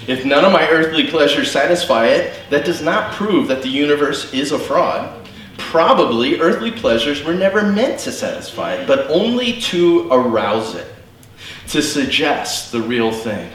If 0.07 0.23
none 0.23 0.45
of 0.45 0.53
my 0.53 0.69
earthly 0.69 1.07
pleasures 1.07 1.51
satisfy 1.51 2.07
it, 2.07 2.33
that 2.49 2.63
does 2.63 2.81
not 2.81 3.11
prove 3.13 3.49
that 3.49 3.61
the 3.61 3.67
universe 3.67 4.33
is 4.33 4.53
a 4.53 4.59
fraud 4.59 5.24
probably 5.75 6.39
earthly 6.39 6.71
pleasures 6.71 7.21
were 7.25 7.33
never 7.33 7.61
meant 7.61 7.99
to 7.99 8.09
satisfy 8.09 8.75
it, 8.75 8.87
but 8.87 9.11
only 9.11 9.59
to 9.59 10.07
arouse 10.09 10.73
it. 10.73 10.87
to 11.67 11.81
suggest 11.81 12.71
the 12.71 12.81
real 12.81 13.11
thing. 13.11 13.49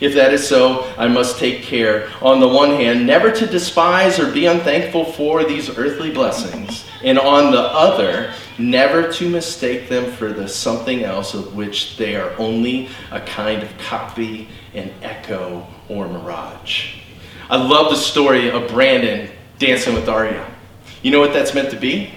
If 0.00 0.14
that 0.14 0.34
is 0.34 0.46
so, 0.46 0.92
I 0.98 1.08
must 1.08 1.38
take 1.38 1.62
care, 1.62 2.10
on 2.20 2.40
the 2.40 2.48
one 2.48 2.70
hand, 2.70 3.06
never 3.06 3.30
to 3.30 3.46
despise 3.46 4.18
or 4.18 4.30
be 4.30 4.44
unthankful 4.44 5.06
for 5.12 5.44
these 5.44 5.78
earthly 5.78 6.10
blessings, 6.10 6.84
and 7.02 7.18
on 7.18 7.52
the 7.52 7.62
other, 7.62 8.34
never 8.58 9.10
to 9.12 9.30
mistake 9.30 9.88
them 9.88 10.10
for 10.12 10.32
the 10.32 10.46
something 10.46 11.04
else 11.04 11.32
of 11.32 11.54
which 11.54 11.96
they 11.96 12.16
are 12.16 12.36
only 12.38 12.90
a 13.12 13.20
kind 13.20 13.62
of 13.62 13.78
copy, 13.78 14.48
an 14.74 14.92
echo, 15.02 15.66
or 15.88 16.06
mirage. 16.06 16.96
I 17.48 17.56
love 17.56 17.90
the 17.90 17.96
story 17.96 18.50
of 18.50 18.68
Brandon 18.68 19.30
dancing 19.58 19.94
with 19.94 20.06
Arya. 20.06 20.46
You 21.02 21.10
know 21.10 21.20
what 21.20 21.32
that's 21.32 21.54
meant 21.54 21.70
to 21.70 21.76
be? 21.76 22.10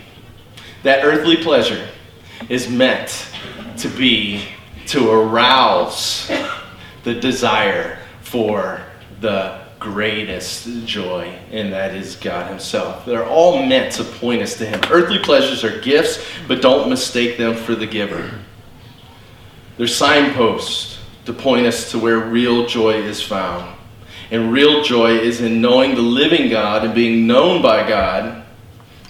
That 0.84 1.06
earthly 1.06 1.38
pleasure 1.38 1.88
is 2.50 2.70
meant 2.70 3.28
to 3.78 3.88
be 3.88 4.46
to 4.88 5.10
arouse 5.10 6.30
the 7.04 7.14
desire 7.14 8.00
for 8.22 8.82
the 9.22 9.62
greatest 9.80 10.86
joy, 10.86 11.38
and 11.52 11.72
that 11.74 11.94
is 11.96 12.16
God 12.16 12.50
Himself. 12.50 13.06
They're 13.06 13.26
all 13.26 13.66
meant 13.66 13.94
to 13.94 14.04
point 14.04 14.42
us 14.42 14.58
to 14.58 14.66
Him. 14.66 14.82
Earthly 14.90 15.20
pleasures 15.20 15.64
are 15.64 15.80
gifts, 15.80 16.26
but 16.48 16.62
don't 16.62 16.90
mistake 16.90 17.38
them 17.38 17.56
for 17.56 17.76
the 17.76 17.88
giver. 17.88 18.32
They're 19.78 19.88
signposts 19.88 21.00
to 21.26 21.34
point 21.34 21.66
us 21.66 21.92
to 21.92 22.00
where 22.00 22.20
real 22.20 22.66
joy 22.66 22.96
is 22.96 23.22
found. 23.22 23.76
And 24.32 24.52
real 24.52 24.84
joy 24.84 25.18
is 25.18 25.42
in 25.42 25.62
knowing 25.62 25.96
the 25.96 26.02
living 26.02 26.50
God 26.50 26.86
and 26.86 26.94
being 26.94 27.28
known 27.28 27.62
by 27.62 27.88
God. 27.88 28.43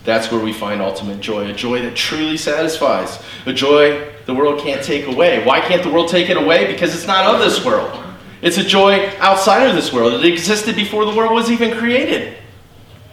That's 0.03 0.31
where 0.31 0.43
we 0.43 0.51
find 0.51 0.81
ultimate 0.81 1.21
joy, 1.21 1.49
a 1.49 1.53
joy 1.53 1.81
that 1.81 1.95
truly 1.95 2.37
satisfies, 2.37 3.23
a 3.45 3.53
joy 3.53 4.11
the 4.25 4.33
world 4.33 4.61
can't 4.61 4.83
take 4.83 5.07
away. 5.07 5.43
Why 5.45 5.59
can't 5.61 5.83
the 5.83 5.89
world 5.89 6.09
take 6.09 6.29
it 6.29 6.37
away? 6.37 6.71
Because 6.71 6.93
it's 6.95 7.07
not 7.07 7.33
of 7.33 7.39
this 7.39 7.63
world. 7.65 7.99
It's 8.41 8.57
a 8.57 8.63
joy 8.63 9.09
outside 9.19 9.67
of 9.67 9.75
this 9.75 9.93
world. 9.93 10.13
It 10.13 10.25
existed 10.25 10.75
before 10.75 11.05
the 11.05 11.15
world 11.15 11.33
was 11.33 11.49
even 11.49 11.77
created. 11.77 12.37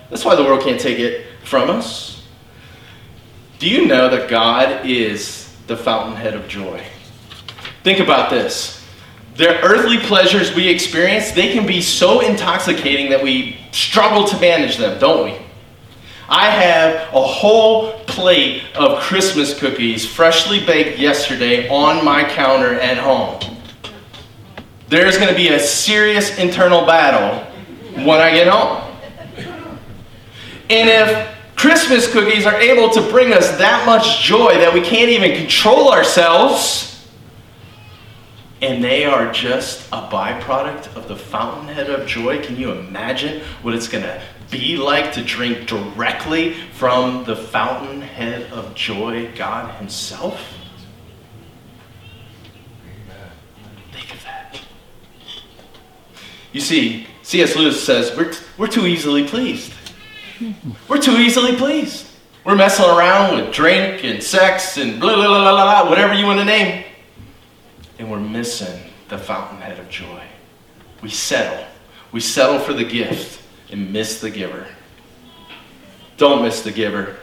That's 0.09 0.25
why 0.25 0.35
the 0.35 0.43
world 0.43 0.63
can't 0.63 0.81
take 0.81 0.99
it 0.99 1.27
from 1.45 1.71
us. 1.71 2.27
Do 3.61 3.69
you 3.69 3.87
know 3.87 4.09
that 4.09 4.29
God 4.29 4.87
is 4.87 5.55
the 5.67 5.77
fountainhead 5.77 6.35
of 6.35 6.49
joy? 6.49 6.83
Think 7.85 8.01
about 8.01 8.31
this. 8.31 8.85
The 9.37 9.61
earthly 9.63 9.99
pleasures 9.99 10.55
we 10.55 10.69
experience, 10.69 11.31
they 11.31 11.53
can 11.53 11.67
be 11.67 11.81
so 11.81 12.21
intoxicating 12.21 13.11
that 13.11 13.23
we 13.23 13.59
struggle 13.71 14.27
to 14.27 14.41
manage 14.41 14.77
them, 14.77 14.99
don't 14.99 15.25
we? 15.25 15.39
I 16.31 16.49
have 16.49 17.13
a 17.13 17.21
whole 17.21 17.99
plate 18.05 18.63
of 18.77 19.01
Christmas 19.01 19.59
cookies, 19.59 20.07
freshly 20.07 20.65
baked 20.65 20.97
yesterday, 20.97 21.69
on 21.69 22.05
my 22.05 22.23
counter 22.23 22.75
at 22.75 22.99
home. 22.99 23.41
There's 24.89 25.17
going 25.17 25.29
to 25.29 25.35
be 25.35 25.49
a 25.49 25.59
serious 25.59 26.39
internal 26.39 26.87
battle 26.87 27.45
when 28.05 28.21
I 28.21 28.33
get 28.33 28.47
home. 28.47 28.87
And 30.71 30.89
if 30.89 31.35
Christmas 31.57 32.11
cookies 32.11 32.47
are 32.47 32.61
able 32.61 32.91
to 32.91 33.03
bring 33.11 33.33
us 33.33 33.51
that 33.59 33.85
much 33.85 34.23
joy 34.23 34.55
that 34.55 34.73
we 34.73 34.83
can't 34.83 35.11
even 35.11 35.37
control 35.37 35.91
ourselves, 35.91 37.09
and 38.63 38.85
they 38.85 39.05
are 39.05 39.33
just 39.33 39.89
a 39.89 40.03
byproduct 40.09 40.95
of 40.95 41.09
the 41.09 41.17
fountainhead 41.17 41.91
of 41.91 42.07
joy, 42.07 42.41
can 42.41 42.55
you 42.55 42.71
imagine 42.71 43.43
what 43.63 43.75
it's 43.75 43.89
going 43.89 44.05
to 44.05 44.23
be 44.51 44.77
like 44.77 45.13
to 45.13 45.23
drink 45.23 45.69
directly 45.69 46.55
from 46.73 47.25
the 47.25 47.37
fountainhead 47.37 48.53
of 48.53 48.75
joy, 48.75 49.31
God 49.37 49.75
Himself? 49.77 50.41
Think 53.93 54.13
of 54.13 54.23
that. 54.25 54.61
You 56.53 56.61
see, 56.61 57.07
C.S. 57.23 57.55
Lewis 57.55 57.83
says 57.83 58.17
we're, 58.17 58.33
t- 58.33 58.45
we're 58.59 58.67
too 58.67 58.87
easily 58.87 59.27
pleased. 59.27 59.73
We're 60.89 60.99
too 60.99 61.17
easily 61.19 61.55
pleased. 61.57 62.07
We're 62.45 62.57
messing 62.57 62.87
around 62.87 63.37
with 63.37 63.55
drink 63.55 64.05
and 64.05 64.23
sex 64.23 64.79
and 64.79 64.99
blah, 64.99 65.15
blah, 65.15 65.27
blah, 65.27 65.41
blah, 65.41 65.83
blah, 65.83 65.91
whatever 65.91 66.15
you 66.15 66.25
want 66.25 66.39
to 66.39 66.45
name. 66.45 66.85
And 67.99 68.11
we're 68.11 68.19
missing 68.19 68.91
the 69.09 69.19
fountainhead 69.19 69.79
of 69.79 69.89
joy. 69.91 70.23
We 71.03 71.11
settle. 71.11 71.67
We 72.13 72.21
settle 72.21 72.59
for 72.59 72.73
the 72.73 72.85
gift 72.85 73.40
and 73.73 73.93
miss 73.93 74.21
the 74.21 74.31
giver. 74.31 74.67
Don't 76.17 76.43
miss 76.43 76.63
the 76.63 76.73
giver. 76.73 77.17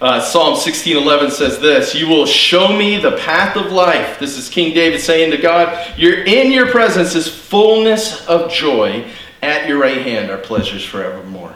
Uh, 0.00 0.20
Psalm 0.20 0.56
16:11 0.56 1.30
says 1.30 1.60
this, 1.60 1.94
"You 1.94 2.08
will 2.08 2.26
show 2.26 2.68
me 2.68 2.98
the 2.98 3.12
path 3.12 3.56
of 3.56 3.72
life." 3.72 4.18
This 4.18 4.36
is 4.36 4.48
King 4.48 4.74
David 4.74 5.00
saying 5.00 5.30
to 5.30 5.36
God, 5.36 5.78
"You're 5.96 6.24
in 6.24 6.52
your 6.52 6.66
presence 6.66 7.14
is 7.14 7.28
fullness 7.28 8.26
of 8.26 8.52
joy. 8.52 9.04
At 9.42 9.68
your 9.68 9.78
right 9.78 10.02
hand 10.02 10.30
are 10.30 10.36
pleasures 10.36 10.84
forevermore." 10.84 11.54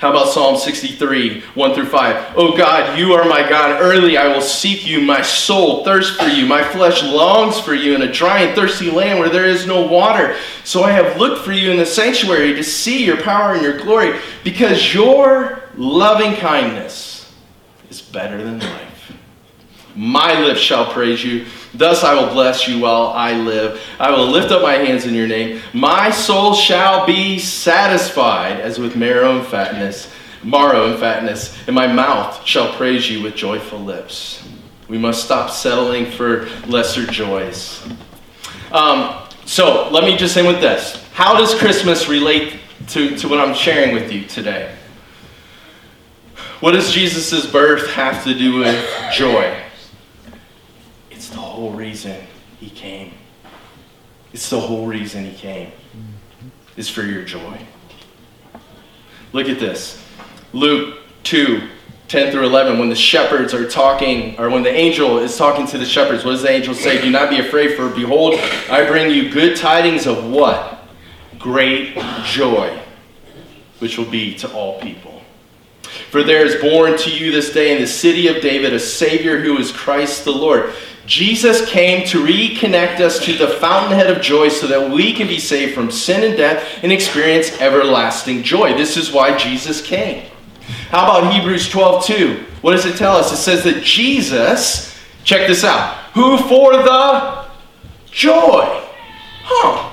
How 0.00 0.08
about 0.08 0.28
Psalm 0.28 0.56
63, 0.56 1.42
1 1.42 1.74
through 1.74 1.84
5? 1.84 2.32
Oh 2.34 2.56
God, 2.56 2.98
you 2.98 3.12
are 3.12 3.28
my 3.28 3.46
God. 3.46 3.82
Early 3.82 4.16
I 4.16 4.28
will 4.28 4.40
seek 4.40 4.86
you. 4.86 5.02
My 5.02 5.20
soul 5.20 5.84
thirsts 5.84 6.16
for 6.16 6.26
you. 6.26 6.46
My 6.46 6.64
flesh 6.64 7.02
longs 7.02 7.60
for 7.60 7.74
you 7.74 7.94
in 7.94 8.00
a 8.00 8.10
dry 8.10 8.40
and 8.40 8.56
thirsty 8.56 8.90
land 8.90 9.18
where 9.18 9.28
there 9.28 9.44
is 9.44 9.66
no 9.66 9.86
water. 9.86 10.36
So 10.64 10.84
I 10.84 10.90
have 10.92 11.18
looked 11.18 11.44
for 11.44 11.52
you 11.52 11.70
in 11.70 11.76
the 11.76 11.84
sanctuary 11.84 12.54
to 12.54 12.64
see 12.64 13.04
your 13.04 13.20
power 13.20 13.52
and 13.52 13.62
your 13.62 13.76
glory, 13.76 14.18
because 14.42 14.94
your 14.94 15.64
loving 15.76 16.34
kindness 16.36 17.30
is 17.90 18.00
better 18.00 18.42
than 18.42 18.58
life. 18.58 19.12
My 19.94 20.40
lips 20.40 20.60
shall 20.60 20.90
praise 20.90 21.22
you. 21.22 21.44
Thus 21.72 22.02
I 22.02 22.14
will 22.14 22.32
bless 22.32 22.66
you 22.66 22.80
while 22.80 23.08
I 23.08 23.32
live. 23.34 23.80
I 23.98 24.10
will 24.10 24.26
lift 24.26 24.50
up 24.50 24.62
my 24.62 24.72
hands 24.74 25.06
in 25.06 25.14
your 25.14 25.28
name. 25.28 25.60
My 25.72 26.10
soul 26.10 26.54
shall 26.54 27.06
be 27.06 27.38
satisfied 27.38 28.60
as 28.60 28.78
with 28.78 28.96
marrow 28.96 29.38
and 29.38 29.46
fatness, 29.46 30.12
marrow 30.42 30.90
and 30.90 30.98
fatness, 30.98 31.56
and 31.66 31.74
my 31.74 31.86
mouth 31.86 32.44
shall 32.44 32.72
praise 32.74 33.08
you 33.08 33.22
with 33.22 33.36
joyful 33.36 33.78
lips. 33.78 34.46
We 34.88 34.98
must 34.98 35.24
stop 35.24 35.50
settling 35.50 36.06
for 36.06 36.48
lesser 36.66 37.06
joys. 37.06 37.86
Um, 38.72 39.22
so 39.44 39.88
let 39.90 40.02
me 40.02 40.16
just 40.16 40.36
end 40.36 40.48
with 40.48 40.60
this. 40.60 41.04
How 41.12 41.36
does 41.36 41.54
Christmas 41.54 42.08
relate 42.08 42.58
to, 42.88 43.16
to 43.16 43.28
what 43.28 43.40
I'm 43.40 43.54
sharing 43.54 43.94
with 43.94 44.10
you 44.12 44.24
today? 44.24 44.74
What 46.58 46.72
does 46.72 46.92
Jesus' 46.92 47.50
birth 47.50 47.90
have 47.90 48.24
to 48.24 48.34
do 48.34 48.58
with 48.58 48.84
joy? 49.12 49.59
Reason 51.90 52.22
he 52.60 52.70
came. 52.70 53.12
It's 54.32 54.48
the 54.48 54.60
whole 54.60 54.86
reason 54.86 55.24
he 55.24 55.36
came. 55.36 55.72
It's 56.76 56.88
for 56.88 57.02
your 57.02 57.24
joy. 57.24 57.58
Look 59.32 59.48
at 59.48 59.58
this. 59.58 60.00
Luke 60.52 61.00
2, 61.24 61.68
10 62.06 62.30
through 62.30 62.46
11, 62.46 62.78
when 62.78 62.90
the 62.90 62.94
shepherds 62.94 63.52
are 63.52 63.68
talking, 63.68 64.38
or 64.38 64.50
when 64.50 64.62
the 64.62 64.70
angel 64.70 65.18
is 65.18 65.36
talking 65.36 65.66
to 65.66 65.78
the 65.78 65.84
shepherds, 65.84 66.24
what 66.24 66.30
does 66.30 66.42
the 66.42 66.50
angel 66.50 66.74
say? 66.74 67.02
Do 67.02 67.10
not 67.10 67.28
be 67.28 67.40
afraid, 67.40 67.76
for 67.76 67.88
behold, 67.88 68.36
I 68.70 68.86
bring 68.86 69.10
you 69.10 69.28
good 69.28 69.56
tidings 69.56 70.06
of 70.06 70.30
what? 70.30 70.84
Great 71.40 71.96
joy, 72.24 72.80
which 73.80 73.98
will 73.98 74.10
be 74.10 74.36
to 74.36 74.52
all 74.52 74.80
people. 74.80 75.22
For 76.10 76.22
there 76.22 76.46
is 76.46 76.60
born 76.60 76.96
to 76.98 77.10
you 77.10 77.32
this 77.32 77.52
day 77.52 77.74
in 77.74 77.80
the 77.80 77.86
city 77.86 78.28
of 78.28 78.40
David 78.40 78.72
a 78.72 78.78
Savior 78.78 79.40
who 79.40 79.58
is 79.58 79.72
Christ 79.72 80.24
the 80.24 80.32
Lord. 80.32 80.72
Jesus 81.06 81.68
came 81.68 82.06
to 82.08 82.24
reconnect 82.24 83.00
us 83.00 83.24
to 83.24 83.32
the 83.32 83.48
fountainhead 83.48 84.10
of 84.14 84.22
joy 84.22 84.48
so 84.48 84.66
that 84.66 84.90
we 84.90 85.12
can 85.12 85.26
be 85.26 85.38
saved 85.38 85.74
from 85.74 85.90
sin 85.90 86.22
and 86.22 86.36
death 86.36 86.80
and 86.82 86.92
experience 86.92 87.60
everlasting 87.60 88.42
joy. 88.42 88.74
This 88.74 88.96
is 88.96 89.10
why 89.10 89.36
Jesus 89.36 89.80
came. 89.80 90.30
How 90.90 91.04
about 91.04 91.32
Hebrews 91.32 91.68
12 91.68 92.04
2? 92.04 92.44
What 92.60 92.72
does 92.72 92.86
it 92.86 92.96
tell 92.96 93.16
us? 93.16 93.32
It 93.32 93.36
says 93.36 93.64
that 93.64 93.82
Jesus, 93.82 94.96
check 95.24 95.48
this 95.48 95.64
out, 95.64 95.96
who 96.14 96.36
for 96.38 96.72
the 96.74 97.46
joy, 98.10 98.84
huh, 99.42 99.90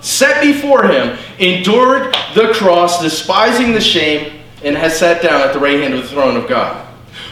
set 0.00 0.42
before 0.42 0.86
him, 0.86 1.18
endured 1.38 2.14
the 2.34 2.52
cross, 2.52 3.02
despising 3.02 3.72
the 3.72 3.80
shame, 3.80 4.40
and 4.62 4.76
has 4.76 4.98
sat 4.98 5.22
down 5.22 5.40
at 5.40 5.52
the 5.52 5.58
right 5.58 5.80
hand 5.80 5.94
of 5.94 6.02
the 6.02 6.08
throne 6.08 6.36
of 6.36 6.48
God. 6.48 6.85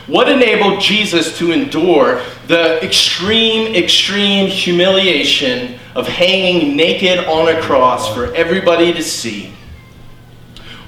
What 0.07 0.29
enabled 0.29 0.83
Jesus 0.83 1.39
to 1.39 1.51
endure 1.51 2.23
the 2.47 2.85
extreme, 2.85 3.75
extreme 3.75 4.49
humiliation 4.49 5.79
of 5.95 6.07
hanging 6.07 6.77
naked 6.77 7.21
on 7.21 7.49
a 7.49 7.61
cross 7.63 8.13
for 8.15 8.35
everybody 8.35 8.93
to 8.93 9.03
see? 9.03 9.55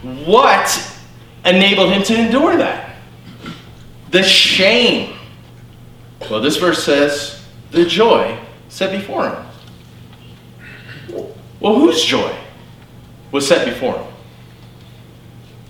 What 0.03 0.93
enabled 1.47 1.93
him 1.93 2.03
to 2.05 2.15
endure 2.15 2.59
that? 2.59 2.97
The 4.11 4.23
shame. 4.23 5.17
Well, 6.31 6.41
this 6.41 6.59
verse 6.59 6.85
says 6.85 7.43
the 7.71 7.87
joy 7.87 8.39
set 8.69 8.93
before 8.93 9.31
him. 9.31 9.47
Well, 11.59 11.75
whose 11.75 12.05
joy 12.05 12.37
was 13.33 13.49
set 13.49 13.65
before 13.65 13.97
him? 13.97 14.16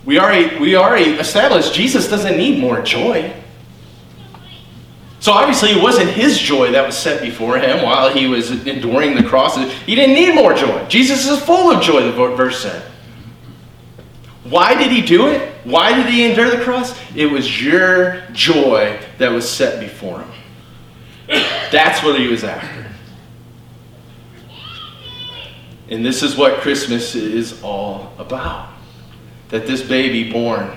We 0.06 0.20
already, 0.20 0.56
we 0.58 0.76
already 0.76 1.10
established 1.12 1.74
Jesus 1.74 2.08
doesn't 2.08 2.36
need 2.36 2.60
more 2.60 2.80
joy. 2.80 3.32
So 5.18 5.32
obviously, 5.32 5.70
it 5.70 5.82
wasn't 5.82 6.10
his 6.10 6.38
joy 6.38 6.70
that 6.70 6.86
was 6.86 6.96
set 6.96 7.20
before 7.20 7.58
him 7.58 7.84
while 7.84 8.08
he 8.08 8.28
was 8.28 8.50
enduring 8.66 9.16
the 9.16 9.24
cross. 9.24 9.56
He 9.56 9.96
didn't 9.96 10.14
need 10.14 10.36
more 10.36 10.54
joy. 10.54 10.86
Jesus 10.86 11.28
is 11.28 11.42
full 11.42 11.72
of 11.72 11.82
joy, 11.82 12.02
the 12.02 12.12
verse 12.12 12.62
said. 12.62 12.82
Why 14.44 14.76
did 14.76 14.92
he 14.92 15.02
do 15.02 15.26
it? 15.26 15.52
Why 15.64 15.92
did 15.92 16.06
he 16.06 16.24
endure 16.24 16.48
the 16.48 16.62
cross? 16.62 16.96
It 17.16 17.26
was 17.26 17.60
your 17.60 18.22
joy 18.30 19.00
that 19.18 19.32
was 19.32 19.50
set 19.50 19.80
before 19.80 20.20
him. 20.20 20.30
That's 21.72 22.04
what 22.04 22.20
he 22.20 22.28
was 22.28 22.44
after. 22.44 22.86
And 25.88 26.06
this 26.06 26.22
is 26.22 26.36
what 26.36 26.60
Christmas 26.60 27.16
is 27.16 27.60
all 27.64 28.12
about. 28.18 28.75
That 29.48 29.66
this 29.66 29.82
baby 29.82 30.30
born 30.30 30.76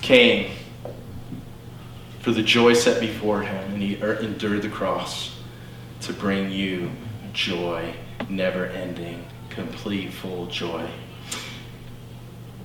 came 0.00 0.50
for 2.20 2.30
the 2.30 2.42
joy 2.42 2.72
set 2.74 3.00
before 3.00 3.42
him, 3.42 3.74
and 3.74 3.82
he 3.82 4.00
er, 4.02 4.14
endured 4.14 4.62
the 4.62 4.68
cross 4.68 5.38
to 6.02 6.12
bring 6.12 6.50
you 6.50 6.90
joy, 7.32 7.94
never 8.28 8.66
ending, 8.66 9.24
complete, 9.50 10.12
full 10.12 10.46
joy. 10.46 10.88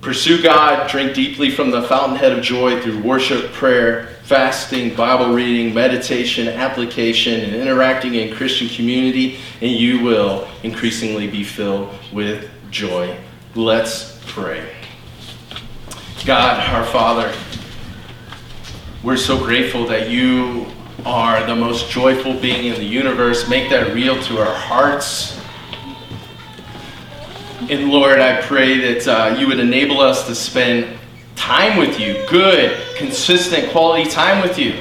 Pursue 0.00 0.40
God, 0.40 0.88
drink 0.88 1.14
deeply 1.14 1.50
from 1.50 1.70
the 1.70 1.82
fountainhead 1.82 2.30
of 2.32 2.42
joy 2.42 2.80
through 2.80 3.02
worship, 3.02 3.52
prayer, 3.52 4.16
fasting, 4.22 4.94
Bible 4.94 5.34
reading, 5.34 5.74
meditation, 5.74 6.46
application, 6.46 7.40
and 7.40 7.54
interacting 7.54 8.14
in 8.14 8.34
Christian 8.34 8.68
community, 8.68 9.38
and 9.60 9.72
you 9.72 10.00
will 10.00 10.46
increasingly 10.62 11.26
be 11.26 11.42
filled 11.42 11.92
with 12.12 12.48
joy. 12.70 13.16
Let's 13.56 14.20
pray. 14.26 14.77
God, 16.24 16.60
our 16.74 16.84
Father, 16.84 17.32
we're 19.02 19.16
so 19.16 19.38
grateful 19.38 19.86
that 19.86 20.10
you 20.10 20.66
are 21.06 21.46
the 21.46 21.54
most 21.54 21.90
joyful 21.90 22.34
being 22.34 22.66
in 22.66 22.74
the 22.74 22.84
universe. 22.84 23.48
Make 23.48 23.70
that 23.70 23.94
real 23.94 24.20
to 24.24 24.38
our 24.38 24.52
hearts. 24.52 25.40
And 27.70 27.90
Lord, 27.90 28.18
I 28.18 28.42
pray 28.42 28.94
that 28.94 29.08
uh, 29.08 29.36
you 29.38 29.46
would 29.46 29.60
enable 29.60 30.00
us 30.00 30.26
to 30.26 30.34
spend 30.34 30.98
time 31.36 31.78
with 31.78 31.98
you, 32.00 32.24
good, 32.28 32.78
consistent, 32.96 33.70
quality 33.70 34.10
time 34.10 34.42
with 34.42 34.58
you. 34.58 34.74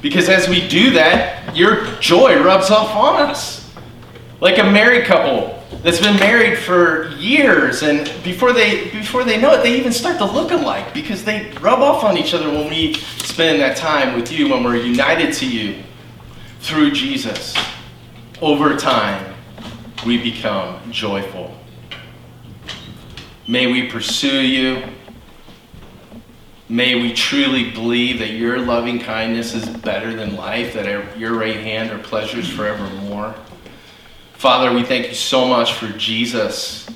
Because 0.00 0.28
as 0.28 0.48
we 0.48 0.66
do 0.68 0.92
that, 0.92 1.56
your 1.56 1.86
joy 1.96 2.42
rubs 2.42 2.70
off 2.70 2.94
on 2.94 3.28
us. 3.28 3.68
Like 4.40 4.58
a 4.58 4.64
married 4.64 5.06
couple 5.06 5.57
that's 5.82 6.00
been 6.00 6.16
married 6.16 6.58
for 6.58 7.10
years, 7.18 7.82
and 7.82 8.10
before 8.24 8.52
they 8.52 8.90
before 8.90 9.24
they 9.24 9.40
know 9.40 9.52
it, 9.52 9.62
they 9.62 9.78
even 9.78 9.92
start 9.92 10.18
to 10.18 10.24
look 10.24 10.50
alike 10.50 10.92
because 10.92 11.24
they 11.24 11.52
rub 11.60 11.80
off 11.80 12.04
on 12.04 12.16
each 12.16 12.34
other 12.34 12.48
when 12.48 12.68
we 12.68 12.94
spend 12.94 13.60
that 13.60 13.76
time 13.76 14.14
with 14.14 14.32
you, 14.32 14.48
when 14.48 14.64
we're 14.64 14.76
united 14.76 15.32
to 15.34 15.48
you 15.48 15.82
through 16.60 16.90
Jesus. 16.90 17.54
Over 18.40 18.76
time, 18.76 19.34
we 20.06 20.16
become 20.16 20.90
joyful. 20.90 21.54
May 23.46 23.66
we 23.66 23.88
pursue 23.88 24.40
you. 24.40 24.84
May 26.68 26.96
we 26.96 27.14
truly 27.14 27.70
believe 27.70 28.18
that 28.18 28.30
your 28.30 28.58
loving 28.58 28.98
kindness 28.98 29.54
is 29.54 29.66
better 29.66 30.14
than 30.14 30.36
life, 30.36 30.74
that 30.74 31.18
your 31.18 31.34
right 31.34 31.56
hand 31.56 31.90
are 31.90 31.98
pleasures 31.98 32.48
forevermore. 32.48 33.34
Father, 34.38 34.72
we 34.72 34.84
thank 34.84 35.08
you 35.08 35.14
so 35.14 35.48
much 35.48 35.72
for 35.72 35.88
Jesus, 35.98 36.88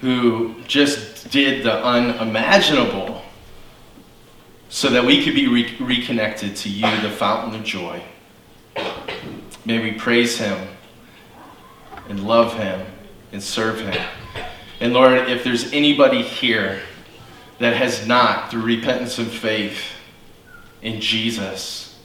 who 0.00 0.60
just 0.66 1.30
did 1.30 1.62
the 1.62 1.84
unimaginable 1.84 3.22
so 4.68 4.90
that 4.90 5.04
we 5.04 5.22
could 5.22 5.36
be 5.36 5.46
re- 5.46 5.76
reconnected 5.78 6.56
to 6.56 6.68
you, 6.68 7.00
the 7.02 7.10
fountain 7.10 7.60
of 7.60 7.64
joy. 7.64 8.02
May 9.64 9.78
we 9.78 9.92
praise 9.92 10.36
him 10.36 10.66
and 12.08 12.26
love 12.26 12.54
him 12.54 12.84
and 13.30 13.40
serve 13.40 13.78
him. 13.78 14.04
And 14.80 14.92
Lord, 14.92 15.12
if 15.12 15.44
there's 15.44 15.72
anybody 15.72 16.22
here 16.22 16.80
that 17.60 17.76
has 17.76 18.04
not, 18.04 18.50
through 18.50 18.62
repentance 18.62 19.16
and 19.16 19.30
faith 19.30 19.80
in 20.82 21.00
Jesus, 21.00 21.96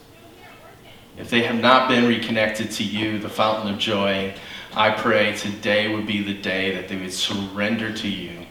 if 1.18 1.32
they 1.32 1.42
have 1.42 1.60
not 1.60 1.90
been 1.90 2.08
reconnected 2.08 2.70
to 2.70 2.84
you, 2.84 3.18
the 3.18 3.30
fountain 3.30 3.74
of 3.74 3.80
joy, 3.80 4.36
I 4.78 4.92
pray 4.92 5.34
today 5.34 5.96
would 5.96 6.06
be 6.06 6.22
the 6.22 6.34
day 6.34 6.76
that 6.76 6.90
they 6.90 6.98
would 6.98 7.14
surrender 7.14 7.94
to 7.94 8.10
you, 8.10 8.46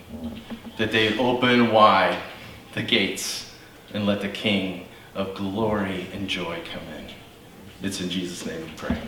that 0.78 0.90
they 0.90 1.10
would 1.10 1.18
open 1.18 1.70
wide 1.70 2.18
the 2.72 2.82
gates 2.82 3.52
and 3.92 4.06
let 4.06 4.22
the 4.22 4.30
King 4.30 4.88
of 5.14 5.34
glory 5.34 6.06
and 6.14 6.26
joy 6.26 6.62
come 6.72 6.82
in. 6.96 7.06
It's 7.82 8.00
in 8.00 8.08
Jesus' 8.08 8.46
name 8.46 8.62
we 8.62 8.70
pray. 8.74 8.98